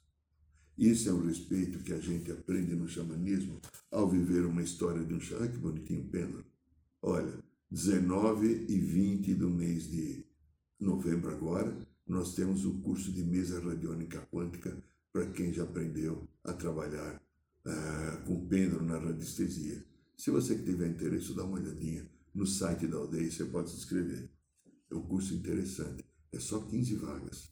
Isso 0.78 1.10
é 1.10 1.14
um 1.14 1.26
respeito 1.26 1.80
que 1.80 1.94
a 1.94 2.00
gente 2.00 2.32
aprende 2.32 2.76
no 2.76 2.88
xamanismo 2.88 3.62
ao 3.92 4.10
viver 4.10 4.46
uma 4.46 4.64
história 4.64 5.04
de 5.04 5.14
um 5.14 5.20
xamã. 5.20 5.48
que 5.48 5.58
bonitinho 5.58 6.04
pêndulo. 6.06 6.44
Olha, 7.02 7.38
19 7.70 8.66
e 8.70 8.80
20 8.80 9.36
do 9.36 9.50
mês 9.50 9.90
de 9.90 10.26
novembro 10.80 11.32
agora, 11.32 11.76
nós 12.08 12.34
temos 12.34 12.66
o 12.66 12.82
curso 12.82 13.12
de 13.12 13.24
mesa 13.24 13.60
radiônica 13.60 14.28
quântica 14.32 14.76
para 15.12 15.30
quem 15.32 15.54
já 15.54 15.64
aprendeu 15.64 16.28
a 16.44 16.54
trabalhar 16.54 17.22
uh, 17.66 18.26
com 18.26 18.48
pêndulo 18.48 18.84
na 18.84 18.98
radiestesia. 18.98 19.84
Se 20.18 20.32
você 20.32 20.58
tiver 20.58 20.88
interesse, 20.88 21.34
dá 21.34 21.44
uma 21.44 21.60
olhadinha 21.60 22.08
no 22.34 22.48
site 22.48 22.88
da 22.88 22.98
aldeia, 22.98 23.30
você 23.30 23.46
pode 23.46 23.70
se 23.70 23.78
inscrever. 23.78 24.30
É 24.90 24.96
um 24.96 25.02
curso 25.02 25.34
interessante, 25.36 26.04
é 26.32 26.40
só 26.40 26.60
15 26.62 26.96
vagas. 26.96 27.50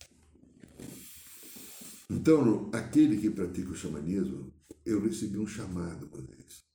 Então, 2.14 2.70
aquele 2.74 3.16
que 3.16 3.30
pratica 3.30 3.72
o 3.72 3.76
xamanismo, 3.76 4.52
eu 4.86 5.02
recebi 5.02 5.38
um 5.38 5.48
chamado 5.48 6.08
por 6.08 6.20
eles. 6.20 6.66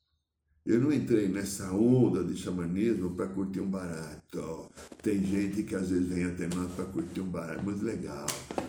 Eu 0.65 0.81
não 0.81 0.91
entrei 0.91 1.29
nessa 1.29 1.71
onda 1.73 2.25
de 2.25 2.35
xamanismo 2.35 3.15
para 3.15 3.29
curtir 3.29 3.61
um 3.61 3.71
barato. 3.71 4.73
Tem 5.03 5.23
gente 5.23 5.63
que 5.63 5.75
às 5.75 5.91
vezes 5.91 6.09
vem 6.09 6.25
até 6.25 6.49
nós 6.49 6.73
para 6.73 6.87
curtir 6.87 7.21
um 7.21 7.31
barato. 7.31 7.63
Muito 7.63 7.85
legal, 7.85 8.25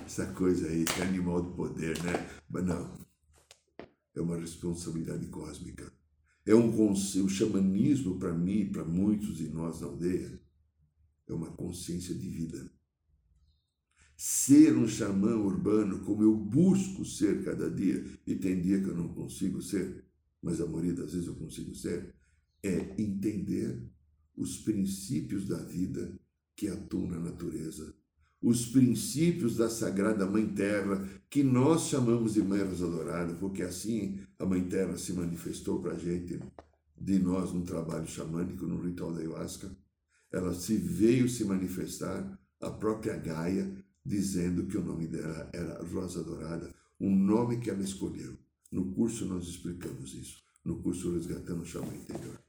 essa 0.06 0.26
coisa 0.34 0.68
aí, 0.68 0.84
que 0.84 1.00
é 1.00 1.06
animal 1.06 1.42
do 1.42 1.52
poder, 1.52 1.98
né? 2.04 2.30
Mas 2.50 2.66
não. 2.66 2.92
É 4.14 4.20
uma 4.20 4.36
responsabilidade 4.36 5.26
cósmica. 5.28 5.90
É 6.46 6.54
um 6.54 6.70
conselho. 6.70 7.26
O 7.26 7.30
xamanismo, 7.30 8.20
para 8.20 8.34
mim, 8.34 8.70
para 8.70 8.84
muitos 8.84 9.38
de 9.38 9.48
nós 9.48 9.80
na 9.80 9.88
aldeia, 9.88 10.38
é 11.30 11.34
uma 11.34 11.50
consciência 11.52 12.14
de 12.14 12.28
vida. 12.28 12.77
Ser 14.18 14.76
um 14.76 14.88
xamã 14.88 15.36
urbano, 15.36 16.00
como 16.00 16.24
eu 16.24 16.36
busco 16.36 17.06
ser 17.06 17.44
cada 17.44 17.70
dia, 17.70 18.04
e 18.26 18.36
tem 18.36 18.60
dia 18.60 18.82
que 18.82 18.88
eu 18.88 18.96
não 18.96 19.10
consigo 19.10 19.62
ser, 19.62 20.04
mas 20.42 20.60
a 20.60 20.66
maioria 20.66 20.94
das 20.94 21.14
vezes 21.14 21.28
eu 21.28 21.36
consigo 21.36 21.76
ser, 21.76 22.16
é 22.64 22.96
entender 22.98 23.80
os 24.36 24.58
princípios 24.58 25.46
da 25.48 25.58
vida 25.58 26.12
que 26.56 26.68
atuam 26.68 27.08
na 27.08 27.20
natureza, 27.20 27.94
os 28.42 28.66
princípios 28.66 29.58
da 29.58 29.70
Sagrada 29.70 30.26
Mãe 30.26 30.48
Terra, 30.48 31.08
que 31.30 31.44
nós 31.44 31.84
chamamos 31.84 32.34
de 32.34 32.42
Mãe 32.42 32.64
Rosa 32.64 32.88
Dourada, 32.88 33.36
porque 33.36 33.62
assim 33.62 34.20
a 34.40 34.46
Mãe 34.48 34.64
Terra 34.64 34.98
se 34.98 35.14
manifestou 35.14 35.80
para 35.80 35.94
a 35.94 36.00
gente, 36.00 36.40
de 37.00 37.20
nós, 37.20 37.54
no 37.54 37.62
trabalho 37.64 38.08
xamânico, 38.08 38.66
no 38.66 38.82
ritual 38.82 39.14
da 39.14 39.20
ayahuasca. 39.20 39.70
Ela 40.32 40.54
se 40.56 40.76
veio 40.76 41.30
se 41.30 41.46
manifestar, 41.46 42.40
a 42.60 42.72
própria 42.72 43.16
Gaia, 43.16 43.72
dizendo 44.08 44.66
que 44.66 44.78
o 44.78 44.84
nome 44.84 45.06
dela 45.06 45.50
era 45.52 45.84
Rosa 45.84 46.24
Dourada, 46.24 46.74
um 47.00 47.14
nome 47.14 47.60
que 47.60 47.70
ela 47.70 47.84
escolheu. 47.84 48.38
No 48.72 48.94
curso 48.94 49.26
nós 49.26 49.46
explicamos 49.46 50.14
isso, 50.14 50.42
no 50.64 50.82
curso 50.82 51.14
Resgatando 51.14 51.64
o 51.64 51.66
Xamã 51.66 51.94
Interior. 51.94 52.40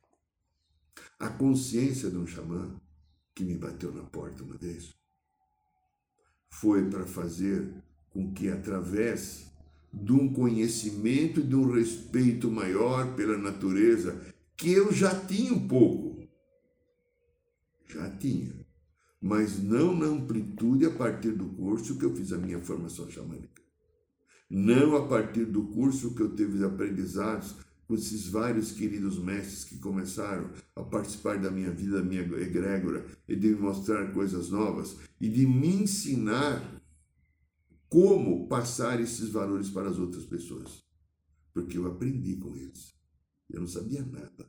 A 1.18 1.28
consciência 1.28 2.10
de 2.10 2.16
um 2.16 2.26
xamã 2.26 2.80
que 3.34 3.42
me 3.42 3.56
bateu 3.56 3.92
na 3.92 4.04
porta 4.04 4.44
uma 4.44 4.56
vez 4.56 4.94
foi 6.48 6.88
para 6.88 7.06
fazer 7.06 7.68
com 8.10 8.32
que, 8.32 8.48
através 8.48 9.46
de 9.92 10.12
um 10.12 10.32
conhecimento 10.32 11.40
e 11.40 11.46
de 11.46 11.56
um 11.56 11.72
respeito 11.72 12.50
maior 12.50 13.16
pela 13.16 13.36
natureza, 13.36 14.20
que 14.56 14.72
eu 14.72 14.92
já 14.92 15.26
tinha 15.26 15.52
um 15.52 15.66
pouco, 15.66 16.28
já 17.88 18.08
tinha, 18.16 18.57
mas 19.20 19.62
não 19.62 19.96
na 19.96 20.06
amplitude 20.06 20.86
a 20.86 20.90
partir 20.90 21.32
do 21.32 21.46
curso 21.46 21.98
que 21.98 22.04
eu 22.04 22.14
fiz 22.14 22.32
a 22.32 22.38
minha 22.38 22.60
formação 22.60 23.10
xamânica. 23.10 23.62
Não 24.48 24.96
a 24.96 25.06
partir 25.06 25.44
do 25.44 25.64
curso 25.64 26.14
que 26.14 26.22
eu 26.22 26.34
teve 26.34 26.64
aprendizados 26.64 27.56
com 27.86 27.94
esses 27.94 28.28
vários 28.28 28.72
queridos 28.72 29.18
mestres 29.18 29.64
que 29.64 29.78
começaram 29.78 30.50
a 30.76 30.82
participar 30.82 31.38
da 31.38 31.50
minha 31.50 31.70
vida, 31.70 31.98
da 31.98 32.04
minha 32.04 32.20
egrégora, 32.20 33.06
e 33.26 33.34
de 33.34 33.48
me 33.48 33.56
mostrar 33.56 34.12
coisas 34.12 34.50
novas 34.50 34.96
e 35.20 35.28
de 35.28 35.46
me 35.46 35.68
ensinar 35.82 36.82
como 37.88 38.46
passar 38.46 39.00
esses 39.00 39.30
valores 39.30 39.70
para 39.70 39.88
as 39.88 39.98
outras 39.98 40.24
pessoas. 40.24 40.84
Porque 41.52 41.78
eu 41.78 41.86
aprendi 41.86 42.36
com 42.36 42.54
eles. 42.54 42.94
Eu 43.48 43.60
não 43.60 43.66
sabia 43.66 44.04
nada. 44.04 44.48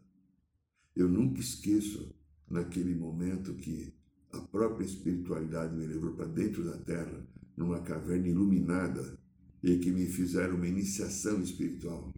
Eu 0.93 1.08
nunca 1.08 1.39
esqueço 1.39 2.13
naquele 2.49 2.93
momento 2.93 3.53
que 3.53 3.93
a 4.33 4.39
própria 4.39 4.85
espiritualidade 4.85 5.75
me 5.75 5.85
levou 5.85 6.11
para 6.13 6.25
dentro 6.25 6.63
da 6.63 6.77
terra, 6.77 7.25
numa 7.55 7.79
caverna 7.79 8.27
iluminada, 8.27 9.17
e 9.61 9.77
que 9.77 9.91
me 9.91 10.05
fizeram 10.05 10.55
uma 10.55 10.67
iniciação 10.67 11.41
espiritual 11.41 12.13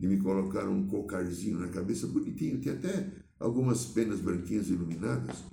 e 0.00 0.06
me 0.06 0.18
colocaram 0.18 0.72
um 0.72 0.86
cocarzinho 0.86 1.58
na 1.58 1.68
cabeça, 1.68 2.06
bonitinho, 2.06 2.60
tinha 2.60 2.74
até 2.74 3.10
algumas 3.38 3.84
penas 3.86 4.20
branquinhas 4.20 4.68
iluminadas. 4.68 5.44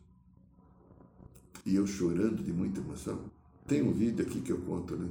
E 1.65 1.75
eu 1.75 1.87
chorando 1.87 2.43
de 2.43 2.53
muita 2.53 2.79
emoção. 2.79 3.31
Tem 3.67 3.81
um 3.81 3.91
vídeo 3.91 4.23
aqui 4.23 4.41
que 4.41 4.51
eu 4.51 4.59
conto, 4.59 4.95
né? 4.95 5.09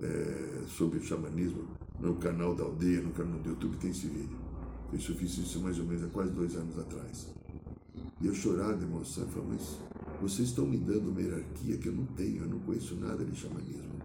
É, 0.00 0.64
sobre 0.68 0.98
o 0.98 1.02
xamanismo, 1.02 1.68
no 1.98 2.14
canal 2.14 2.54
da 2.54 2.62
aldeia, 2.64 3.02
no 3.02 3.10
canal 3.10 3.38
do 3.40 3.50
YouTube, 3.50 3.76
tem 3.76 3.90
esse 3.90 4.06
vídeo. 4.06 4.38
Eu 4.92 4.98
fiz 4.98 5.36
isso 5.36 5.60
mais 5.60 5.78
ou 5.78 5.84
menos 5.84 6.04
há 6.04 6.08
quase 6.08 6.32
dois 6.32 6.54
anos 6.56 6.78
atrás. 6.78 7.28
E 8.20 8.26
eu 8.26 8.34
chorava 8.34 8.76
de 8.76 8.84
emoção, 8.84 9.24
eu 9.24 9.30
falava, 9.30 9.54
mas 9.54 9.78
vocês 10.20 10.48
estão 10.48 10.66
me 10.66 10.76
dando 10.76 11.10
uma 11.10 11.22
hierarquia 11.22 11.78
que 11.78 11.88
eu 11.88 11.94
não 11.94 12.06
tenho, 12.06 12.42
eu 12.42 12.48
não 12.48 12.60
conheço 12.60 12.94
nada 12.96 13.24
de 13.24 13.34
xamanismo. 13.34 13.98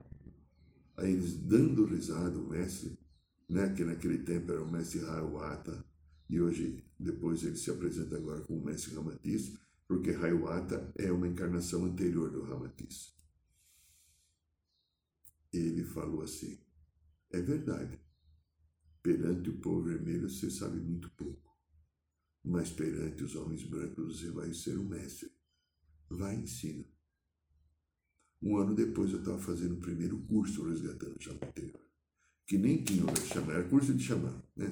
Aí 0.95 1.11
eles 1.11 1.35
dando 1.35 1.85
risada, 1.85 2.37
o 2.37 2.47
mestre, 2.47 2.97
né, 3.49 3.73
que 3.73 3.83
naquele 3.83 4.19
tempo 4.19 4.53
era 4.53 4.63
o 4.63 4.71
mestre 4.71 5.01
Hayawata, 5.01 5.85
e 6.29 6.39
hoje, 6.39 6.83
depois 6.97 7.43
ele 7.43 7.57
se 7.57 7.69
apresenta 7.69 8.15
agora 8.15 8.41
como 8.41 8.61
o 8.61 8.65
mestre 8.65 8.95
Ramatiz, 8.95 9.53
porque 9.85 10.11
Hayawata 10.11 10.93
é 10.97 11.11
uma 11.11 11.27
encarnação 11.27 11.83
anterior 11.83 12.31
do 12.31 12.41
Ramatiz. 12.41 13.13
Ele 15.51 15.83
falou 15.83 16.21
assim, 16.21 16.57
é 17.31 17.41
verdade, 17.41 17.99
perante 19.03 19.49
o 19.49 19.57
povo 19.57 19.83
vermelho 19.83 20.29
você 20.29 20.49
sabe 20.49 20.79
muito 20.79 21.09
pouco, 21.11 21.44
mas 22.45 22.69
perante 22.69 23.23
os 23.23 23.35
homens 23.35 23.63
brancos 23.63 24.19
você 24.19 24.29
vai 24.29 24.53
ser 24.53 24.77
um 24.77 24.87
mestre. 24.87 25.31
Vai 26.09 26.35
e 26.35 26.43
ensina. 26.43 26.85
Um 28.41 28.57
ano 28.57 28.75
depois 28.75 29.11
eu 29.11 29.19
estava 29.19 29.39
fazendo 29.39 29.75
o 29.75 29.81
primeiro 29.81 30.17
curso 30.19 30.63
resgatando 30.69 31.21
chama 31.21 31.39
interior 31.47 31.85
que 32.45 32.57
nem 32.57 32.77
tinha 32.83 33.03
o 33.05 33.15
xamã, 33.15 33.53
era 33.53 33.63
curso 33.63 33.93
de 33.93 34.03
xamã, 34.03 34.31
né? 34.55 34.71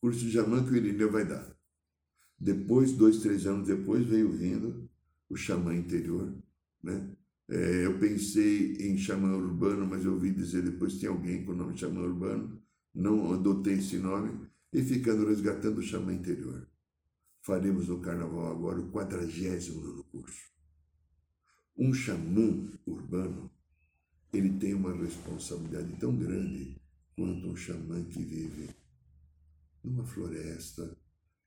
Curso 0.00 0.20
de 0.20 0.30
xamã 0.30 0.64
que 0.64 0.72
o 0.72 0.76
Irineu 0.76 1.10
vai 1.10 1.26
dar. 1.26 1.50
Depois, 2.38 2.92
dois, 2.92 3.18
três 3.18 3.46
anos 3.46 3.66
depois, 3.66 4.06
veio 4.06 4.30
vindo 4.30 4.88
o 5.28 5.36
xamã 5.36 5.74
interior, 5.74 6.32
né? 6.82 7.10
É, 7.48 7.84
eu 7.84 7.98
pensei 7.98 8.76
em 8.76 8.96
xamã 8.96 9.36
urbano, 9.36 9.86
mas 9.86 10.04
eu 10.04 10.12
ouvi 10.12 10.30
dizer 10.30 10.62
depois 10.62 10.98
tem 10.98 11.08
alguém 11.08 11.44
com 11.44 11.52
o 11.52 11.56
nome 11.56 11.74
de 11.74 11.80
xamã 11.80 12.00
urbano, 12.00 12.62
não 12.94 13.32
adotei 13.32 13.74
esse 13.74 13.98
nome, 13.98 14.46
e 14.72 14.80
ficando 14.82 15.26
resgatando 15.26 15.78
o 15.78 15.82
xamã 15.82 16.12
interior. 16.12 16.66
Faremos 17.42 17.88
no 17.88 18.00
carnaval 18.00 18.52
agora 18.52 18.80
o 18.80 18.90
quadragésimo 18.90 19.80
no 19.80 20.04
curso. 20.04 20.50
Um 21.76 21.94
xamã 21.94 22.68
urbano, 22.86 23.50
ele 24.32 24.58
tem 24.58 24.74
uma 24.74 24.94
responsabilidade 24.94 25.96
tão 25.98 26.14
grande 26.16 26.80
quanto 27.16 27.48
um 27.48 27.56
xamã 27.56 28.04
que 28.04 28.22
vive 28.22 28.68
numa 29.82 30.04
floresta, 30.04 30.96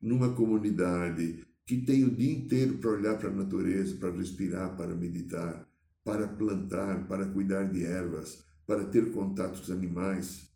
numa 0.01 0.33
comunidade, 0.33 1.45
que 1.65 1.81
tem 1.81 2.03
o 2.03 2.15
dia 2.15 2.33
inteiro 2.33 2.79
para 2.79 2.91
olhar 2.91 3.17
para 3.17 3.29
a 3.29 3.33
natureza, 3.33 3.95
para 3.97 4.11
respirar, 4.11 4.75
para 4.75 4.95
meditar, 4.95 5.67
para 6.03 6.27
plantar, 6.27 7.07
para 7.07 7.29
cuidar 7.29 7.71
de 7.71 7.85
ervas, 7.85 8.43
para 8.65 8.85
ter 8.85 9.11
contato 9.11 9.57
com 9.57 9.63
os 9.63 9.71
animais, 9.71 10.51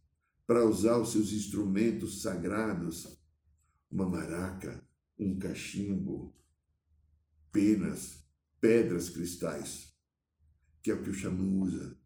para 0.46 0.66
usar 0.66 0.98
os 0.98 1.12
seus 1.12 1.32
instrumentos 1.32 2.22
sagrados, 2.22 3.18
uma 3.90 4.10
maraca, 4.10 4.84
um 5.18 5.38
cachimbo, 5.38 6.36
penas, 7.52 8.24
pedras 8.60 9.10
cristais, 9.10 9.94
que 10.82 10.92
é 10.92 10.94
o 10.94 11.04
que 11.04 11.10
o 11.10 11.14
xamã 11.14 11.44
usa 11.44 11.98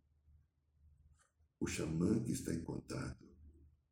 o 1.62 1.68
xamã 1.68 2.20
que 2.24 2.32
está 2.32 2.52
em 2.52 2.62
contato, 2.62 3.24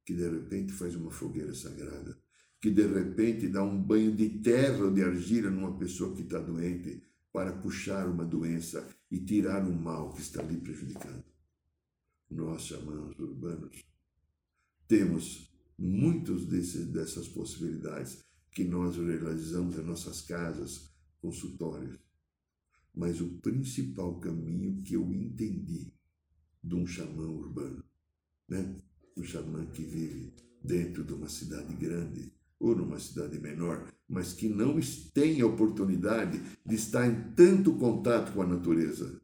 que 0.03 0.15
de 0.15 0.27
repente 0.27 0.73
faz 0.73 0.95
uma 0.95 1.11
fogueira 1.11 1.53
sagrada, 1.53 2.19
que 2.59 2.71
de 2.71 2.85
repente 2.87 3.47
dá 3.47 3.63
um 3.63 3.81
banho 3.81 4.13
de 4.13 4.27
terra 4.39 4.85
ou 4.85 4.91
de 4.91 5.03
argila 5.03 5.51
numa 5.51 5.77
pessoa 5.77 6.15
que 6.15 6.23
está 6.23 6.39
doente 6.39 7.03
para 7.31 7.53
puxar 7.53 8.09
uma 8.09 8.25
doença 8.25 8.85
e 9.11 9.19
tirar 9.19 9.63
o 9.67 9.71
mal 9.71 10.11
que 10.13 10.21
está 10.21 10.41
ali 10.41 10.57
prejudicando. 10.57 11.23
Nós, 12.31 12.63
xamãs 12.63 13.17
urbanos, 13.19 13.85
temos 14.87 15.47
desses, 16.47 16.87
dessas 16.87 17.27
possibilidades 17.27 18.25
que 18.51 18.63
nós 18.63 18.95
realizamos 18.97 19.77
em 19.77 19.83
nossas 19.83 20.21
casas, 20.21 20.89
consultórios. 21.21 21.99
Mas 22.93 23.21
o 23.21 23.29
principal 23.39 24.19
caminho 24.19 24.81
que 24.81 24.95
eu 24.95 25.13
entendi 25.13 25.93
de 26.63 26.75
um 26.75 26.85
xamã 26.85 27.27
urbano, 27.27 27.83
né? 28.47 28.75
um 29.15 29.23
xamã 29.23 29.65
que 29.67 29.83
vive 29.83 30.33
dentro 30.63 31.03
de 31.03 31.13
uma 31.13 31.29
cidade 31.29 31.73
grande 31.75 32.33
ou 32.59 32.75
numa 32.75 32.99
cidade 32.99 33.39
menor, 33.39 33.87
mas 34.07 34.33
que 34.33 34.49
não 34.49 34.79
tem 35.13 35.39
a 35.39 35.45
oportunidade 35.45 36.41
de 36.65 36.75
estar 36.75 37.07
em 37.07 37.31
tanto 37.33 37.77
contato 37.77 38.33
com 38.33 38.41
a 38.41 38.47
natureza. 38.47 39.21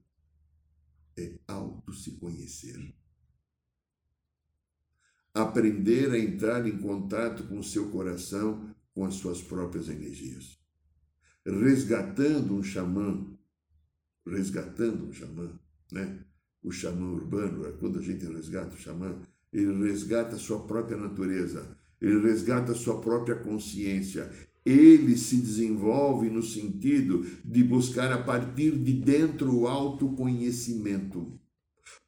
É 1.18 1.38
auto 1.48 1.94
se 1.94 2.12
conhecer. 2.12 2.94
Aprender 5.34 6.12
a 6.12 6.20
entrar 6.20 6.66
em 6.66 6.78
contato 6.78 7.44
com 7.48 7.60
o 7.60 7.64
seu 7.64 7.90
coração, 7.90 8.74
com 8.96 9.04
as 9.04 9.16
suas 9.16 9.42
próprias 9.42 9.90
energias. 9.90 10.58
Resgatando 11.46 12.56
um 12.56 12.64
xamã, 12.64 13.28
resgatando 14.26 15.06
um 15.06 15.14
xamã, 15.14 15.52
né? 15.92 16.20
o 16.64 16.72
xamã 16.72 17.12
urbano, 17.12 17.68
é 17.68 17.72
quando 17.74 18.00
a 18.00 18.02
gente 18.02 18.26
resgata 18.26 18.74
o 18.74 18.80
xamã, 18.80 19.22
ele 19.54 19.88
resgata 19.88 20.36
a 20.36 20.40
sua 20.40 20.66
própria 20.66 20.98
natureza, 20.98 21.78
ele 22.02 22.22
resgata 22.22 22.72
a 22.72 22.76
sua 22.76 23.00
própria 23.02 23.36
consciência, 23.36 24.32
ele 24.66 25.16
se 25.16 25.38
desenvolve 25.38 26.30
no 26.30 26.42
sentido 26.42 27.24
de 27.44 27.64
buscar 27.64 28.12
a 28.12 28.24
partir 28.24 28.72
de 28.80 28.94
dentro 28.94 29.54
o 29.54 29.68
autoconhecimento. 29.68 31.40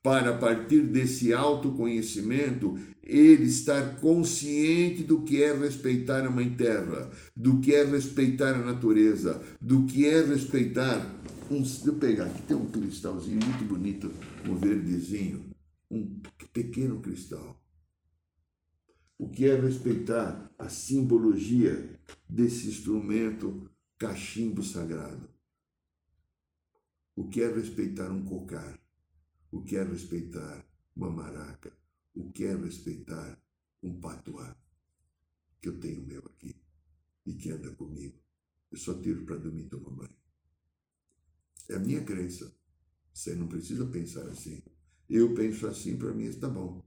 Para 0.07 0.29
a 0.29 0.37
partir 0.37 0.83
desse 0.83 1.33
autoconhecimento, 1.33 2.79
ele 3.03 3.43
estar 3.43 3.99
consciente 3.99 5.03
do 5.03 5.23
que 5.23 5.43
é 5.43 5.53
respeitar 5.53 6.25
a 6.25 6.31
Mãe 6.31 6.49
Terra, 6.49 7.11
do 7.35 7.59
que 7.59 7.75
é 7.75 7.83
respeitar 7.83 8.55
a 8.55 8.65
natureza, 8.65 9.43
do 9.59 9.85
que 9.85 10.05
é 10.05 10.23
respeitar 10.23 11.05
um, 11.51 11.61
deixa 11.61 11.89
eu 11.89 11.95
pegar 11.95 12.23
aqui, 12.27 12.41
tem 12.43 12.55
um 12.55 12.71
cristalzinho 12.71 13.37
muito 13.43 13.65
bonito, 13.65 14.09
um 14.47 14.55
verdezinho, 14.55 15.43
um 15.91 16.21
pequeno 16.53 17.01
cristal. 17.01 17.61
o 19.19 19.27
que 19.27 19.43
é 19.43 19.59
respeitar 19.59 20.49
a 20.57 20.69
simbologia 20.69 21.99
desse 22.29 22.69
instrumento 22.69 23.69
cachimbo 23.97 24.63
sagrado. 24.63 25.27
O 27.13 27.27
que 27.27 27.41
é 27.41 27.53
respeitar 27.53 28.09
um 28.09 28.23
cocar? 28.23 28.86
O 29.51 29.63
que 29.63 29.77
é 29.77 29.83
respeitar 29.83 30.65
uma 30.95 31.09
maraca? 31.09 31.75
O 32.13 32.31
que 32.31 32.45
é 32.45 32.55
respeitar 32.55 33.41
um 33.81 33.99
patuá? 33.99 34.55
Que 35.61 35.69
eu 35.69 35.79
tenho 35.79 36.05
meu 36.05 36.19
aqui 36.25 36.55
e 37.25 37.33
que 37.33 37.51
anda 37.51 37.71
comigo. 37.75 38.17
Eu 38.71 38.77
só 38.77 38.93
tiro 38.99 39.25
para 39.25 39.37
dormir 39.37 39.63
e 39.63 39.69
tomar 39.69 39.91
banho. 39.91 40.15
É 41.69 41.75
a 41.75 41.79
minha 41.79 42.03
crença. 42.03 42.53
Você 43.13 43.35
não 43.35 43.47
precisa 43.47 43.85
pensar 43.85 44.27
assim. 44.27 44.61
Eu 45.09 45.33
penso 45.33 45.67
assim, 45.67 45.97
para 45.97 46.13
mim 46.13 46.25
está 46.25 46.49
bom. 46.49 46.85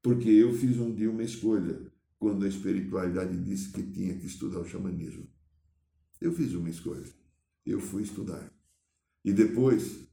Porque 0.00 0.28
eu 0.28 0.54
fiz 0.54 0.78
um 0.78 0.94
dia 0.94 1.10
uma 1.10 1.22
escolha 1.22 1.92
quando 2.18 2.44
a 2.44 2.48
espiritualidade 2.48 3.36
disse 3.42 3.72
que 3.72 3.82
tinha 3.82 4.16
que 4.16 4.26
estudar 4.26 4.60
o 4.60 4.68
xamanismo. 4.68 5.28
Eu 6.20 6.32
fiz 6.32 6.52
uma 6.54 6.70
escolha. 6.70 7.04
Eu 7.66 7.80
fui 7.80 8.02
estudar. 8.02 8.52
E 9.24 9.32
depois, 9.32 10.06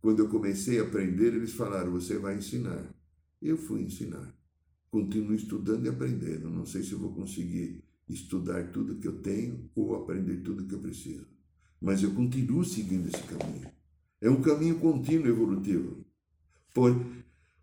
quando 0.00 0.20
eu 0.20 0.28
comecei 0.28 0.78
a 0.78 0.82
aprender, 0.82 1.34
eles 1.34 1.52
falaram: 1.52 1.92
você 1.92 2.18
vai 2.18 2.36
ensinar. 2.36 2.84
Eu 3.40 3.56
fui 3.56 3.82
ensinar. 3.82 4.34
Continuo 4.90 5.34
estudando 5.34 5.86
e 5.86 5.88
aprendendo. 5.88 6.48
Não 6.48 6.64
sei 6.64 6.82
se 6.82 6.94
vou 6.94 7.12
conseguir 7.12 7.84
estudar 8.08 8.70
tudo 8.72 8.96
que 8.96 9.06
eu 9.06 9.20
tenho 9.20 9.70
ou 9.74 9.94
aprender 9.94 10.38
tudo 10.38 10.66
que 10.66 10.74
eu 10.74 10.80
preciso. 10.80 11.26
Mas 11.80 12.02
eu 12.02 12.12
continuo 12.12 12.64
seguindo 12.64 13.08
esse 13.08 13.22
caminho. 13.24 13.70
É 14.20 14.28
um 14.28 14.40
caminho 14.40 14.78
contínuo 14.78 15.28
evolutivo. 15.28 16.04
Por, 16.74 17.06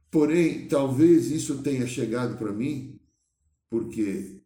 porém, 0.10 0.68
talvez 0.68 1.32
isso 1.32 1.62
tenha 1.62 1.86
chegado 1.86 2.38
para 2.38 2.54
mim 2.54 3.00
porque 3.70 4.42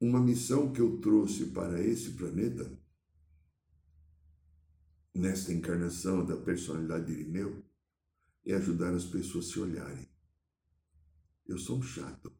uma 0.00 0.20
missão 0.20 0.72
que 0.72 0.80
eu 0.80 0.96
trouxe 0.98 1.46
para 1.46 1.82
esse 1.84 2.12
planeta, 2.12 2.70
nesta 5.14 5.52
encarnação 5.52 6.24
da 6.24 6.36
personalidade 6.36 7.06
de 7.06 7.20
Irineu, 7.20 7.64
é 8.44 8.54
ajudar 8.54 8.94
as 8.94 9.04
pessoas 9.04 9.48
a 9.48 9.52
se 9.52 9.60
olharem. 9.60 10.08
Eu 11.46 11.58
sou 11.58 11.78
um 11.78 11.82
chato. 11.82 12.32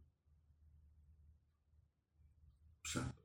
Chato. 2.85 3.22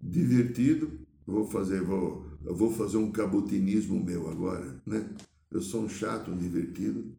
Divertido, 0.00 1.06
vou 1.26 1.46
fazer, 1.50 1.82
vou, 1.82 2.38
vou 2.40 2.70
fazer 2.70 2.96
um 2.96 3.10
cabutinismo 3.10 4.02
meu 4.02 4.30
agora, 4.30 4.80
né? 4.86 5.14
Eu 5.50 5.60
sou 5.60 5.84
um 5.84 5.88
chato, 5.88 6.30
um 6.30 6.38
divertido, 6.38 7.16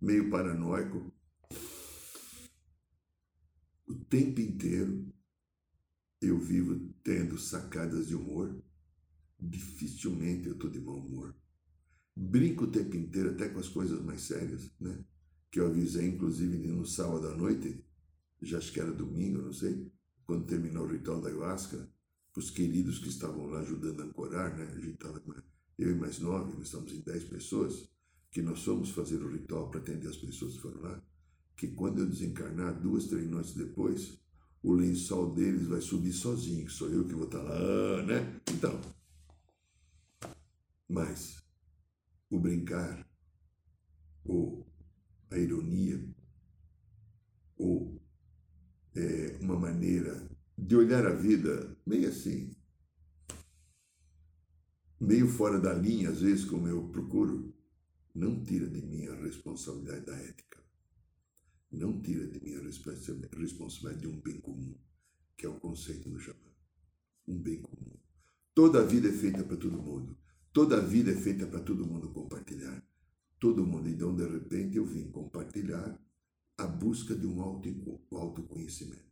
meio 0.00 0.30
paranoico. 0.30 1.12
O 3.86 3.94
tempo 3.94 4.40
inteiro 4.40 5.12
eu 6.20 6.38
vivo 6.38 6.78
tendo 7.02 7.36
sacadas 7.38 8.06
de 8.06 8.14
humor. 8.14 8.62
Dificilmente 9.42 10.46
eu 10.46 10.54
estou 10.54 10.70
de 10.70 10.80
mau 10.80 10.96
humor. 10.96 11.34
Brinco 12.14 12.64
o 12.64 12.70
tempo 12.70 12.96
inteiro, 12.96 13.30
até 13.30 13.48
com 13.48 13.58
as 13.58 13.68
coisas 13.68 14.00
mais 14.00 14.22
sérias, 14.22 14.70
né? 14.80 15.04
Que 15.50 15.58
eu 15.58 15.66
avisei, 15.66 16.06
inclusive, 16.06 16.56
no 16.68 16.86
sábado 16.86 17.26
à 17.26 17.36
noite, 17.36 17.84
já 18.40 18.58
acho 18.58 18.72
que 18.72 18.80
era 18.80 18.92
domingo, 18.92 19.42
não 19.42 19.52
sei, 19.52 19.90
quando 20.24 20.46
terminou 20.46 20.84
o 20.84 20.92
ritual 20.92 21.20
da 21.20 21.28
ayahuasca, 21.28 21.90
os 22.36 22.50
queridos 22.50 22.98
que 22.98 23.08
estavam 23.08 23.46
lá 23.46 23.60
ajudando 23.60 24.00
a 24.00 24.04
ancorar, 24.04 24.56
né? 24.56 24.64
A 24.64 24.80
gente 24.80 24.94
estava, 24.94 25.22
eu 25.78 25.90
e 25.90 25.94
mais 25.94 26.20
nove, 26.20 26.54
nós 26.54 26.66
estamos 26.66 26.92
em 26.92 27.00
dez 27.00 27.24
pessoas, 27.24 27.90
que 28.30 28.40
nós 28.40 28.62
fomos 28.62 28.90
fazer 28.90 29.22
o 29.22 29.30
ritual 29.30 29.70
para 29.70 29.80
atender 29.80 30.08
as 30.08 30.16
pessoas 30.16 30.54
que 30.54 30.62
foram 30.62 30.80
lá, 30.80 31.02
que 31.56 31.68
quando 31.68 31.98
eu 31.98 32.08
desencarnar, 32.08 32.80
duas, 32.80 33.06
três 33.06 33.28
noites 33.28 33.54
depois, 33.54 34.18
o 34.62 34.72
lençol 34.72 35.34
deles 35.34 35.66
vai 35.66 35.80
subir 35.80 36.12
sozinho, 36.12 36.70
sou 36.70 36.88
eu 36.88 37.04
que 37.04 37.14
vou 37.14 37.24
estar 37.24 37.40
tá 37.40 37.44
lá, 37.44 38.02
né? 38.04 38.40
Então, 38.54 38.80
mas 40.92 41.42
o 42.30 42.38
brincar, 42.38 43.08
ou 44.24 44.66
a 45.30 45.38
ironia, 45.38 46.06
ou 47.56 48.00
é, 48.94 49.38
uma 49.40 49.58
maneira 49.58 50.30
de 50.56 50.76
olhar 50.76 51.06
a 51.06 51.14
vida 51.14 51.76
meio 51.86 52.08
assim, 52.08 52.54
meio 55.00 55.28
fora 55.28 55.58
da 55.58 55.72
linha, 55.72 56.10
às 56.10 56.20
vezes, 56.20 56.44
como 56.44 56.68
eu 56.68 56.88
procuro, 56.88 57.54
não 58.14 58.42
tira 58.44 58.68
de 58.68 58.80
mim 58.82 59.06
a 59.06 59.14
responsabilidade 59.16 60.06
da 60.06 60.16
ética 60.16 60.52
não 61.72 62.00
tira 62.00 62.26
de 62.26 62.38
mim 62.44 62.54
a 62.54 62.62
responsabilidade 62.62 64.00
de 64.00 64.06
um 64.06 64.20
bem 64.20 64.38
comum, 64.40 64.76
que 65.36 65.46
é 65.46 65.48
o 65.48 65.58
conceito 65.58 66.10
do 66.10 66.20
Xamã. 66.20 66.38
Um 67.26 67.38
bem 67.38 67.62
comum. 67.62 67.96
Toda 68.54 68.80
a 68.80 68.84
vida 68.84 69.08
é 69.08 69.12
feita 69.12 69.42
para 69.42 69.56
todo 69.56 69.82
mundo. 69.82 70.18
Toda 70.52 70.76
a 70.76 70.80
vida 70.80 71.10
é 71.10 71.14
feita 71.14 71.46
para 71.46 71.60
todo 71.60 71.86
mundo 71.86 72.10
compartilhar. 72.10 72.82
Todo 73.40 73.66
mundo. 73.66 73.88
Então, 73.88 74.14
de 74.14 74.26
repente, 74.26 74.76
eu 74.76 74.84
vim 74.84 75.10
compartilhar 75.10 75.98
a 76.58 76.66
busca 76.66 77.14
de 77.14 77.26
um 77.26 77.40
autoconhecimento. 77.40 79.10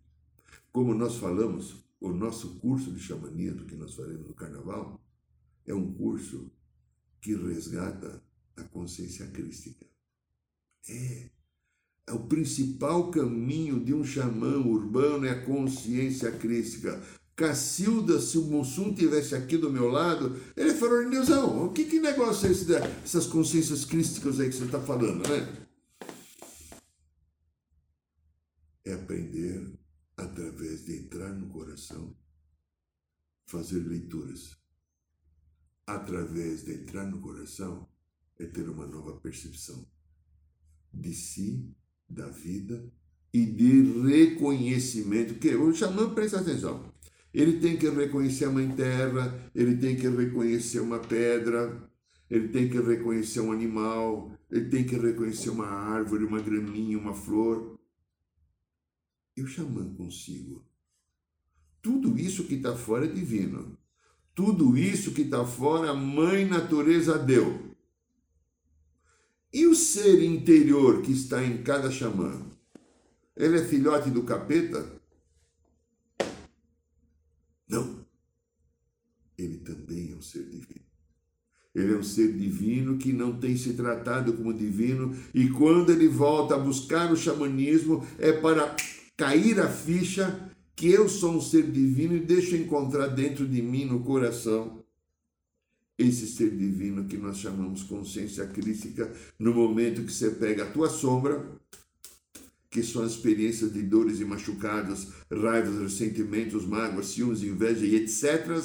Como 0.70 0.94
nós 0.94 1.16
falamos, 1.16 1.84
o 2.00 2.12
nosso 2.12 2.58
curso 2.60 2.92
de 2.92 3.00
xamanismo 3.00 3.64
que 3.64 3.74
nós 3.74 3.94
faremos 3.94 4.28
no 4.28 4.34
Carnaval 4.34 5.00
é 5.66 5.74
um 5.74 5.92
curso 5.92 6.50
que 7.20 7.34
resgata 7.34 8.22
a 8.56 8.62
consciência 8.64 9.26
crística. 9.28 9.86
É, 10.88 11.30
é 12.06 12.12
o 12.12 12.26
principal 12.26 13.10
caminho 13.10 13.82
de 13.82 13.94
um 13.94 14.04
xamã 14.04 14.58
urbano 14.58 15.26
é 15.26 15.30
a 15.30 15.44
consciência 15.44 16.30
crística. 16.32 17.02
Cacilda, 17.40 18.20
se 18.20 18.36
o 18.36 18.42
Mussum 18.42 18.92
tivesse 18.94 19.34
aqui 19.34 19.56
do 19.56 19.72
meu 19.72 19.88
lado, 19.88 20.38
ele 20.54 20.74
falou, 20.74 21.08
Nilzão, 21.08 21.64
o 21.64 21.72
que, 21.72 21.86
que 21.86 21.98
negócio 21.98 22.46
é 22.46 22.52
esse 22.52 22.66
dessas 22.66 23.24
consciências 23.24 23.86
crísticas 23.86 24.38
aí 24.38 24.50
que 24.50 24.56
você 24.56 24.66
está 24.66 24.78
falando, 24.78 25.26
né? 25.26 25.66
É 28.84 28.92
aprender 28.92 29.72
através 30.18 30.84
de 30.84 30.98
entrar 30.98 31.32
no 31.32 31.48
coração, 31.48 32.14
fazer 33.46 33.88
leituras. 33.88 34.54
Através 35.86 36.66
de 36.66 36.74
entrar 36.74 37.06
no 37.06 37.22
coração, 37.22 37.88
é 38.38 38.44
ter 38.44 38.68
uma 38.68 38.86
nova 38.86 39.18
percepção 39.18 39.90
de 40.92 41.14
si 41.14 41.74
da 42.06 42.28
vida 42.28 42.92
e 43.32 43.46
de 43.46 44.02
reconhecimento. 44.02 45.38
Que 45.38 45.56
o 45.56 45.74
xamã 45.74 46.12
presta 46.12 46.40
atenção. 46.40 46.99
Ele 47.32 47.60
tem 47.60 47.76
que 47.76 47.88
reconhecer 47.88 48.46
a 48.46 48.50
mãe 48.50 48.68
terra, 48.70 49.50
ele 49.54 49.76
tem 49.76 49.96
que 49.96 50.08
reconhecer 50.08 50.80
uma 50.80 50.98
pedra, 50.98 51.88
ele 52.28 52.48
tem 52.48 52.68
que 52.68 52.80
reconhecer 52.80 53.40
um 53.40 53.52
animal, 53.52 54.32
ele 54.50 54.68
tem 54.68 54.84
que 54.84 54.96
reconhecer 54.96 55.50
uma 55.50 55.66
árvore, 55.66 56.24
uma 56.24 56.40
graminha, 56.40 56.98
uma 56.98 57.14
flor. 57.14 57.78
E 59.36 59.42
o 59.42 59.46
xamã 59.46 59.94
consigo. 59.94 60.64
Tudo 61.80 62.18
isso 62.18 62.44
que 62.44 62.54
está 62.54 62.76
fora 62.76 63.06
é 63.06 63.08
divino. 63.08 63.78
Tudo 64.34 64.76
isso 64.76 65.12
que 65.12 65.22
está 65.22 65.44
fora, 65.44 65.90
a 65.90 65.94
mãe 65.94 66.44
natureza 66.44 67.18
deu. 67.18 67.76
E 69.52 69.66
o 69.66 69.74
ser 69.74 70.22
interior 70.22 71.02
que 71.02 71.10
está 71.12 71.44
em 71.44 71.62
cada 71.62 71.90
xamã? 71.90 72.46
Ele 73.36 73.58
é 73.58 73.64
filhote 73.64 74.10
do 74.10 74.22
capeta? 74.22 75.00
Não. 77.68 78.06
Ele 79.36 79.58
também 79.58 80.09
é 80.09 80.09
um 80.20 80.22
ser 80.22 80.44
divino. 80.44 80.84
Ele 81.74 81.94
é 81.94 81.96
um 81.96 82.02
ser 82.02 82.32
divino 82.36 82.98
que 82.98 83.12
não 83.12 83.38
tem 83.38 83.56
se 83.56 83.72
tratado 83.72 84.32
como 84.34 84.52
divino, 84.52 85.16
e 85.32 85.48
quando 85.48 85.90
ele 85.90 86.08
volta 86.08 86.54
a 86.54 86.58
buscar 86.58 87.10
o 87.12 87.16
xamanismo, 87.16 88.06
é 88.18 88.32
para 88.32 88.76
cair 89.16 89.58
a 89.60 89.68
ficha 89.68 90.50
que 90.76 90.90
eu 90.90 91.08
sou 91.08 91.36
um 91.36 91.40
ser 91.40 91.70
divino 91.70 92.14
e 92.16 92.20
deixo 92.20 92.56
encontrar 92.56 93.08
dentro 93.08 93.46
de 93.46 93.62
mim, 93.62 93.84
no 93.84 94.00
coração, 94.00 94.84
esse 95.98 96.26
ser 96.26 96.56
divino 96.56 97.04
que 97.04 97.16
nós 97.16 97.38
chamamos 97.38 97.82
consciência 97.82 98.46
crítica, 98.46 99.12
no 99.38 99.54
momento 99.54 100.02
que 100.02 100.12
você 100.12 100.30
pega 100.30 100.64
a 100.64 100.70
tua 100.70 100.88
sombra, 100.88 101.46
que 102.70 102.82
são 102.82 103.02
as 103.02 103.12
experiências 103.12 103.72
de 103.72 103.82
dores 103.82 104.20
e 104.20 104.24
machucados, 104.24 105.08
raivas, 105.30 105.78
ressentimentos, 105.80 106.64
mágoas, 106.64 107.06
ciúmes, 107.08 107.42
inveja 107.42 107.84
e 107.84 107.96
etc., 107.96 108.62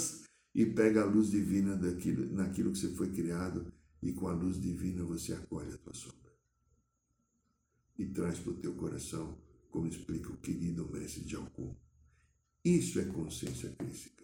e 0.55 0.65
pega 0.65 1.01
a 1.01 1.05
luz 1.05 1.31
divina 1.31 1.75
daquilo, 1.75 2.33
naquilo 2.33 2.71
que 2.71 2.79
você 2.79 2.87
foi 2.87 3.09
criado, 3.11 3.67
e 4.01 4.13
com 4.13 4.29
a 4.29 4.33
luz 4.33 4.59
divina 4.59 5.03
você 5.03 5.33
acolhe 5.33 5.73
a 5.73 5.77
tua 5.77 5.93
sombra. 5.93 6.31
E 7.99 8.05
traz 8.05 8.39
para 8.39 8.51
o 8.51 8.55
teu 8.55 8.73
coração, 8.73 9.37
como 9.69 9.87
explica 9.87 10.31
o 10.31 10.37
querido 10.37 10.89
mestre 10.89 11.25
de 11.25 11.35
Alcum. 11.35 11.75
Isso 12.63 12.99
é 12.99 13.03
consciência 13.03 13.69
crítica. 13.77 14.23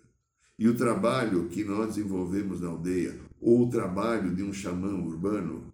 E 0.57 0.69
o 0.69 0.77
trabalho 0.77 1.49
que 1.49 1.65
nós 1.65 1.95
desenvolvemos 1.95 2.61
na 2.61 2.69
aldeia, 2.69 3.19
ou 3.41 3.67
o 3.67 3.69
trabalho 3.69 4.33
de 4.33 4.41
um 4.41 4.53
xamã 4.53 4.93
urbano, 4.93 5.73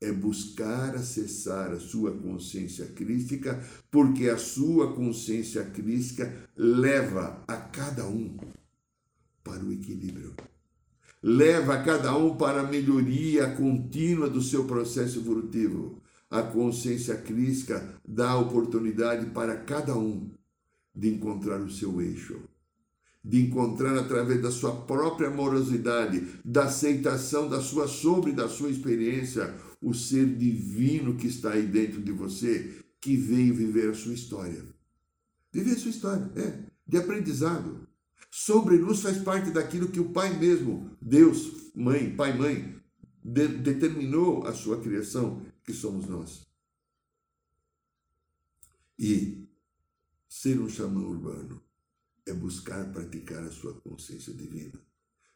é 0.00 0.12
buscar 0.12 0.94
acessar 0.94 1.72
a 1.72 1.80
sua 1.80 2.16
consciência 2.16 2.86
crística, 2.86 3.60
porque 3.90 4.28
a 4.28 4.38
sua 4.38 4.94
consciência 4.94 5.64
crística 5.64 6.32
leva 6.54 7.42
a 7.48 7.56
cada 7.56 8.06
um 8.06 8.36
para 9.46 9.64
o 9.64 9.72
equilíbrio. 9.72 10.34
Leva 11.22 11.74
a 11.74 11.82
cada 11.82 12.16
um 12.16 12.36
para 12.36 12.60
a 12.60 12.66
melhoria 12.66 13.48
contínua 13.54 14.28
do 14.28 14.42
seu 14.42 14.64
processo 14.64 15.20
evolutivo. 15.20 16.02
A 16.28 16.42
consciência 16.42 17.16
crística 17.16 17.94
dá 18.06 18.36
oportunidade 18.36 19.26
para 19.26 19.56
cada 19.56 19.96
um 19.96 20.28
de 20.94 21.08
encontrar 21.08 21.60
o 21.60 21.70
seu 21.70 22.00
eixo, 22.00 22.40
de 23.24 23.40
encontrar 23.42 23.96
através 23.96 24.42
da 24.42 24.50
sua 24.50 24.72
própria 24.72 25.28
amorosidade, 25.28 26.26
da 26.44 26.64
aceitação 26.64 27.48
da 27.48 27.60
sua 27.60 27.86
sombra 27.86 28.30
e 28.30 28.34
da 28.34 28.48
sua 28.48 28.70
experiência, 28.70 29.54
o 29.80 29.94
ser 29.94 30.26
divino 30.26 31.14
que 31.14 31.28
está 31.28 31.52
aí 31.52 31.66
dentro 31.66 32.02
de 32.02 32.10
você, 32.10 32.74
que 33.00 33.16
veio 33.16 33.54
viver 33.54 33.90
a 33.90 33.94
sua 33.94 34.14
história. 34.14 34.64
Viver 35.52 35.72
a 35.72 35.78
sua 35.78 35.90
história, 35.90 36.30
é, 36.34 36.64
de 36.86 36.96
aprendizado. 36.96 37.85
Sobre-luz 38.30 39.00
faz 39.02 39.18
parte 39.18 39.50
daquilo 39.50 39.88
que 39.88 40.00
o 40.00 40.10
Pai 40.10 40.36
mesmo, 40.36 40.90
Deus, 41.00 41.70
Mãe, 41.74 42.14
Pai, 42.14 42.36
Mãe, 42.36 42.76
de, 43.22 43.48
determinou 43.48 44.46
a 44.46 44.52
sua 44.52 44.80
criação, 44.80 45.44
que 45.64 45.72
somos 45.72 46.06
nós. 46.06 46.46
E 48.98 49.46
ser 50.28 50.60
um 50.60 50.68
xamã 50.68 51.00
urbano 51.00 51.60
é 52.24 52.32
buscar 52.32 52.84
praticar 52.92 53.42
a 53.42 53.50
sua 53.50 53.74
consciência 53.74 54.32
divina, 54.32 54.80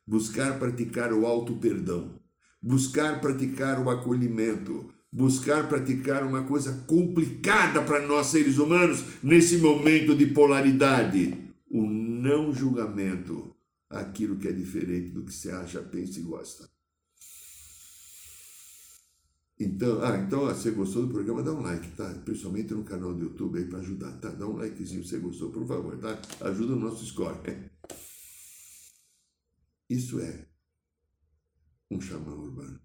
buscar 0.07 0.59
praticar 0.59 1.13
o 1.13 1.27
auto-perdão, 1.27 2.21
buscar 2.61 3.21
praticar 3.21 3.85
o 3.85 3.91
acolhimento, 3.91 4.93
buscar 5.13 5.69
praticar 5.69 6.25
uma 6.25 6.45
coisa 6.45 6.85
complicada 6.87 7.83
para 7.83 8.07
nós 8.07 8.29
seres 8.29 8.59
humanos 8.59 9.05
nesse 9.23 9.59
momento 9.59 10.15
de 10.15 10.27
polaridade, 10.27 11.37
o 11.69 11.83
não 12.21 12.53
julgamento, 12.53 13.57
aquilo 13.89 14.39
que 14.39 14.47
é 14.47 14.53
diferente 14.53 15.11
do 15.11 15.25
que 15.25 15.33
você 15.33 15.51
acha, 15.51 15.83
pensa 15.83 16.21
e 16.21 16.23
gosta. 16.23 16.71
Então, 19.59 20.03
ah, 20.03 20.17
então 20.17 20.45
ó, 20.45 20.55
você 20.55 20.71
gostou 20.71 21.07
do 21.07 21.13
programa, 21.13 21.43
dá 21.43 21.53
um 21.53 21.61
like, 21.61 21.91
tá? 21.91 22.15
Principalmente 22.25 22.73
no 22.73 22.85
canal 22.85 23.13
do 23.13 23.25
YouTube 23.25 23.59
aí 23.59 23.67
para 23.67 23.81
ajudar, 23.81 24.13
tá? 24.19 24.31
Dá 24.31 24.47
um 24.47 24.57
likezinho 24.57 25.03
se 25.05 25.11
você 25.11 25.19
gostou, 25.19 25.51
por 25.51 25.67
favor, 25.67 25.99
tá? 25.99 26.21
Ajuda 26.47 26.75
o 26.75 26.81
nosso 26.81 27.05
score. 27.05 27.39
Isso 29.89 30.21
é 30.21 30.47
um 31.91 32.01
xamã 32.01 32.35
urbano. 32.35 32.81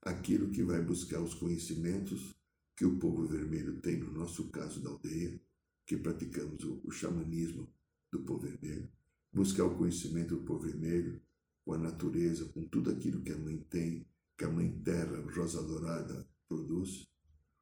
Aquilo 0.00 0.50
que 0.50 0.62
vai 0.62 0.80
buscar 0.80 1.20
os 1.20 1.34
conhecimentos 1.34 2.34
que 2.74 2.86
o 2.86 2.98
povo 2.98 3.26
vermelho 3.26 3.80
tem, 3.80 3.98
no 3.98 4.12
nosso 4.12 4.48
caso 4.48 4.80
da 4.80 4.88
aldeia, 4.88 5.38
que 5.84 5.96
praticamos 5.96 6.62
o, 6.64 6.80
o 6.84 6.90
xamanismo 6.90 7.68
do 8.10 8.20
povo 8.20 8.40
vermelho, 8.40 8.90
buscar 9.32 9.64
o 9.64 9.76
conhecimento 9.76 10.36
do 10.36 10.44
povo 10.44 10.64
vermelho 10.64 11.20
com 11.64 11.74
a 11.74 11.78
natureza, 11.78 12.46
com 12.46 12.62
tudo 12.68 12.90
aquilo 12.90 13.22
que 13.22 13.32
a 13.32 13.38
mãe 13.38 13.58
tem, 13.68 14.06
que 14.36 14.44
a 14.44 14.50
mãe 14.50 14.70
terra, 14.82 15.20
rosa 15.34 15.62
dourada, 15.62 16.26
produz, 16.48 17.06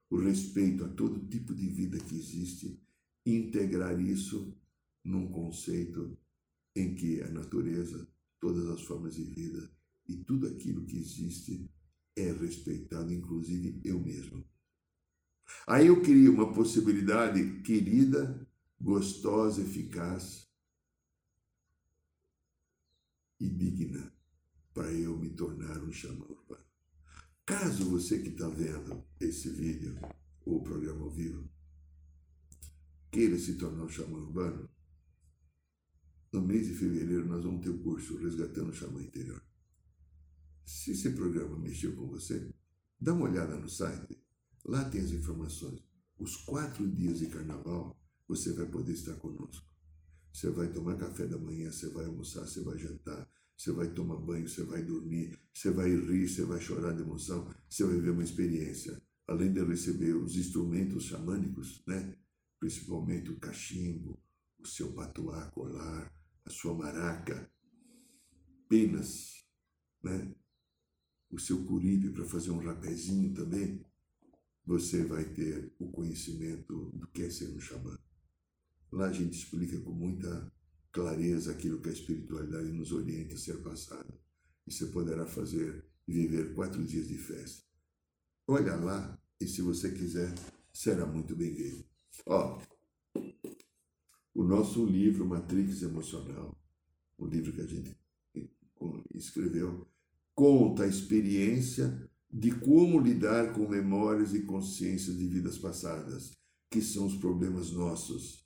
o 0.08 0.18
respeito 0.18 0.84
a 0.84 0.88
todo 0.88 1.26
tipo 1.26 1.54
de 1.54 1.68
vida 1.68 1.98
que 1.98 2.14
existe, 2.14 2.80
integrar 3.24 4.00
isso 4.00 4.56
num 5.04 5.28
conceito 5.28 6.16
em 6.74 6.94
que 6.94 7.20
a 7.22 7.28
natureza, 7.28 8.06
todas 8.40 8.68
as 8.68 8.82
formas 8.82 9.16
de 9.16 9.24
vida, 9.24 9.68
e 10.08 10.16
tudo 10.16 10.46
aquilo 10.46 10.84
que 10.84 10.96
existe 10.96 11.68
é 12.14 12.30
respeitado, 12.30 13.12
inclusive 13.12 13.80
eu 13.84 13.98
mesmo. 13.98 14.44
Aí 15.66 15.88
eu 15.88 16.00
crio 16.02 16.32
uma 16.32 16.52
possibilidade 16.52 17.60
querida, 17.62 18.46
gostosa, 18.80 19.62
eficaz 19.62 20.48
e 23.40 23.48
digna 23.48 24.12
para 24.72 24.92
eu 24.92 25.16
me 25.16 25.30
tornar 25.30 25.82
um 25.82 25.92
xamã 25.92 26.24
urbano. 26.26 26.64
Caso 27.44 27.90
você 27.90 28.20
que 28.20 28.28
está 28.30 28.48
vendo 28.48 29.04
esse 29.20 29.48
vídeo 29.48 29.98
ou 30.44 30.58
o 30.58 30.62
programa 30.62 31.02
ao 31.02 31.10
vivo 31.10 31.48
queira 33.10 33.38
se 33.38 33.56
tornar 33.56 33.84
um 33.84 33.88
xamã 33.88 34.18
urbano, 34.18 34.68
no 36.32 36.42
mês 36.42 36.66
de 36.66 36.74
fevereiro 36.74 37.24
nós 37.26 37.42
vamos 37.42 37.64
ter 37.64 37.70
o 37.70 37.78
curso 37.78 38.18
Resgatando 38.18 38.68
o 38.68 38.74
Xamã 38.74 39.00
Interior. 39.00 39.42
Se 40.66 40.90
esse 40.90 41.10
programa 41.10 41.56
mexeu 41.58 41.96
com 41.96 42.06
você, 42.08 42.52
dá 43.00 43.14
uma 43.14 43.24
olhada 43.24 43.56
no 43.56 43.70
site. 43.70 44.22
Lá 44.64 44.84
tem 44.90 45.00
as 45.00 45.12
informações. 45.12 45.82
Os 46.18 46.36
quatro 46.36 46.86
dias 46.90 47.20
de 47.20 47.28
carnaval 47.28 47.96
você 48.28 48.52
vai 48.52 48.66
poder 48.66 48.92
estar 48.92 49.14
conosco. 49.14 49.66
Você 50.32 50.50
vai 50.50 50.68
tomar 50.68 50.96
café 50.96 51.26
da 51.26 51.38
manhã, 51.38 51.72
você 51.72 51.88
vai 51.88 52.04
almoçar, 52.04 52.46
você 52.46 52.60
vai 52.60 52.76
jantar, 52.78 53.26
você 53.56 53.72
vai 53.72 53.88
tomar 53.88 54.16
banho, 54.16 54.46
você 54.46 54.62
vai 54.64 54.82
dormir, 54.82 55.38
você 55.54 55.70
vai 55.70 55.88
rir, 55.88 56.28
você 56.28 56.44
vai 56.44 56.60
chorar 56.60 56.92
de 56.92 57.00
emoção, 57.00 57.50
você 57.68 57.84
vai 57.84 57.94
viver 57.94 58.10
uma 58.10 58.22
experiência. 58.22 59.00
Além 59.26 59.52
de 59.52 59.64
receber 59.64 60.12
os 60.14 60.36
instrumentos 60.36 61.04
xamânicos, 61.04 61.82
né? 61.86 62.16
principalmente 62.60 63.30
o 63.30 63.40
cachimbo, 63.40 64.18
o 64.58 64.66
seu 64.66 64.92
patuá 64.92 65.46
colar, 65.46 66.12
a 66.44 66.50
sua 66.50 66.74
maraca, 66.74 67.50
penas, 68.68 69.44
né? 70.02 70.34
o 71.30 71.38
seu 71.38 71.64
curibe 71.64 72.10
para 72.10 72.24
fazer 72.26 72.50
um 72.50 72.58
rapézinho 72.58 73.32
também, 73.32 73.84
você 74.64 75.04
vai 75.04 75.24
ter 75.24 75.72
o 75.78 75.90
conhecimento 75.90 76.90
do 76.90 77.06
que 77.08 77.22
é 77.22 77.30
ser 77.30 77.48
um 77.48 77.60
xamã. 77.60 77.98
Lá 78.96 79.08
a 79.08 79.12
gente 79.12 79.36
explica 79.36 79.78
com 79.80 79.90
muita 79.90 80.50
clareza 80.90 81.52
aquilo 81.52 81.82
que 81.82 81.90
a 81.90 81.92
espiritualidade 81.92 82.72
nos 82.72 82.92
orienta 82.92 83.34
a 83.34 83.38
ser 83.38 83.62
passado. 83.62 84.10
E 84.66 84.72
você 84.72 84.86
poderá 84.86 85.26
fazer 85.26 85.84
e 86.08 86.14
viver 86.14 86.54
quatro 86.54 86.82
dias 86.82 87.06
de 87.06 87.18
festa. 87.18 87.62
Olha 88.48 88.74
lá 88.74 89.20
e 89.38 89.46
se 89.46 89.60
você 89.60 89.92
quiser, 89.92 90.34
será 90.72 91.04
muito 91.04 91.36
bem-vindo. 91.36 91.84
Ó, 92.24 92.58
o 94.34 94.42
nosso 94.42 94.86
livro 94.86 95.26
Matrix 95.26 95.82
Emocional, 95.82 96.58
o 97.18 97.26
livro 97.26 97.52
que 97.52 97.60
a 97.60 97.66
gente 97.66 97.94
escreveu, 99.14 99.86
conta 100.34 100.84
a 100.84 100.88
experiência 100.88 102.10
de 102.32 102.50
como 102.50 102.98
lidar 102.98 103.52
com 103.52 103.68
memórias 103.68 104.32
e 104.32 104.40
consciências 104.40 105.18
de 105.18 105.28
vidas 105.28 105.58
passadas, 105.58 106.32
que 106.70 106.80
são 106.80 107.04
os 107.04 107.16
problemas 107.18 107.70
nossos. 107.72 108.45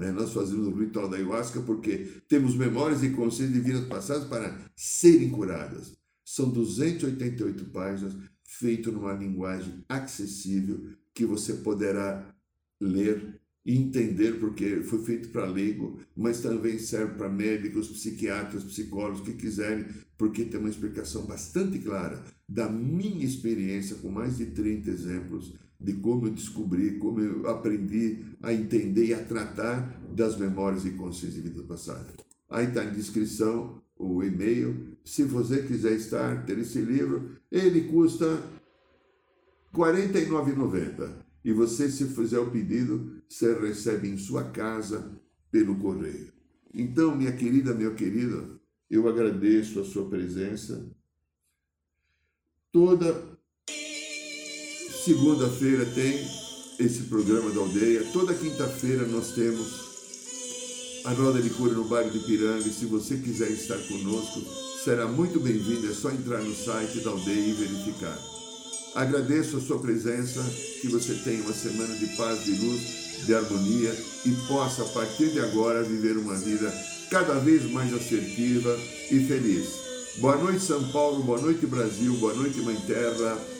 Né? 0.00 0.10
Nós 0.10 0.32
fazemos 0.32 0.66
o 0.66 0.74
ritual 0.74 1.10
da 1.10 1.18
ayahuasca 1.18 1.60
porque 1.60 2.22
temos 2.26 2.56
memórias 2.56 3.02
e 3.02 3.10
consciências 3.10 3.52
de 3.52 3.60
vidas 3.60 3.86
passadas 3.86 4.24
para 4.24 4.58
serem 4.74 5.28
curadas. 5.28 5.92
São 6.24 6.48
288 6.50 7.66
páginas, 7.66 8.16
feito 8.42 8.90
numa 8.90 9.12
linguagem 9.12 9.84
acessível 9.86 10.86
que 11.12 11.26
você 11.26 11.52
poderá 11.52 12.34
ler 12.80 13.38
entender, 13.66 14.40
porque 14.40 14.82
foi 14.84 15.04
feito 15.04 15.28
para 15.28 15.44
leigo, 15.44 16.00
mas 16.16 16.40
também 16.40 16.78
serve 16.78 17.18
para 17.18 17.28
médicos, 17.28 17.88
psiquiatras, 17.88 18.64
psicólogos 18.64 19.20
que 19.20 19.34
quiserem, 19.34 19.84
porque 20.16 20.46
tem 20.46 20.58
uma 20.58 20.70
explicação 20.70 21.26
bastante 21.26 21.78
clara 21.78 22.24
da 22.48 22.70
minha 22.70 23.24
experiência, 23.24 23.96
com 23.96 24.10
mais 24.10 24.38
de 24.38 24.46
30 24.46 24.88
exemplos, 24.88 25.52
de 25.80 25.94
como 25.94 26.26
eu 26.26 26.32
descobri, 26.32 26.98
como 26.98 27.20
eu 27.20 27.48
aprendi 27.48 28.24
a 28.42 28.52
entender 28.52 29.06
e 29.06 29.14
a 29.14 29.24
tratar 29.24 30.00
das 30.14 30.36
memórias 30.36 30.84
e 30.84 30.90
consciência 30.90 31.40
de 31.40 31.48
vida 31.48 31.62
passada. 31.62 32.12
Aí 32.48 32.66
está 32.66 32.84
em 32.84 32.92
descrição 32.92 33.80
o 33.96 34.22
e-mail. 34.22 34.96
Se 35.04 35.24
você 35.24 35.62
quiser 35.62 35.92
estar, 35.92 36.44
ter 36.44 36.58
esse 36.58 36.80
livro, 36.80 37.36
ele 37.50 37.82
custa 37.82 38.26
R$ 39.72 39.78
49,90 39.78 41.30
e 41.44 41.52
você, 41.52 41.90
se 41.90 42.06
fizer 42.06 42.38
o 42.38 42.50
pedido, 42.50 43.22
você 43.28 43.58
recebe 43.58 44.08
em 44.08 44.18
sua 44.18 44.50
casa 44.50 45.18
pelo 45.50 45.76
correio. 45.76 46.32
Então, 46.72 47.16
minha 47.16 47.32
querida, 47.32 47.74
meu 47.74 47.94
querido, 47.94 48.60
eu 48.90 49.08
agradeço 49.08 49.80
a 49.80 49.84
sua 49.84 50.08
presença. 50.08 50.90
Toda 52.70 53.29
segunda-feira 55.04 55.86
tem 55.86 56.26
esse 56.78 57.02
programa 57.04 57.50
da 57.50 57.60
aldeia. 57.60 58.04
Toda 58.12 58.34
quinta-feira 58.34 59.06
nós 59.06 59.32
temos 59.32 59.68
a 61.04 61.12
roda 61.12 61.40
de 61.40 61.48
cura 61.50 61.72
no 61.72 61.84
bairro 61.84 62.10
de 62.10 62.18
Piranga. 62.20 62.68
E 62.68 62.72
se 62.72 62.84
você 62.84 63.16
quiser 63.16 63.50
estar 63.50 63.78
conosco, 63.78 64.42
será 64.84 65.06
muito 65.06 65.40
bem-vindo. 65.40 65.90
É 65.90 65.94
só 65.94 66.10
entrar 66.10 66.42
no 66.42 66.54
site 66.54 67.00
da 67.00 67.10
aldeia 67.10 67.48
e 67.48 67.52
verificar. 67.52 68.18
Agradeço 68.94 69.56
a 69.56 69.60
sua 69.60 69.78
presença, 69.78 70.42
que 70.80 70.88
você 70.88 71.14
tenha 71.14 71.42
uma 71.44 71.54
semana 71.54 71.94
de 71.96 72.06
paz, 72.16 72.44
de 72.44 72.50
luz, 72.50 72.80
de 73.24 73.34
harmonia 73.34 73.96
e 74.26 74.30
possa, 74.48 74.82
a 74.82 74.86
partir 74.86 75.30
de 75.30 75.40
agora, 75.40 75.82
viver 75.82 76.16
uma 76.16 76.34
vida 76.34 76.72
cada 77.10 77.34
vez 77.34 77.70
mais 77.70 77.92
assertiva 77.94 78.76
e 79.10 79.20
feliz. 79.20 79.68
Boa 80.16 80.36
noite, 80.36 80.60
São 80.60 80.82
Paulo. 80.90 81.22
Boa 81.22 81.40
noite, 81.40 81.66
Brasil. 81.66 82.12
Boa 82.14 82.34
noite, 82.34 82.58
Mãe 82.60 82.76
Terra. 82.86 83.59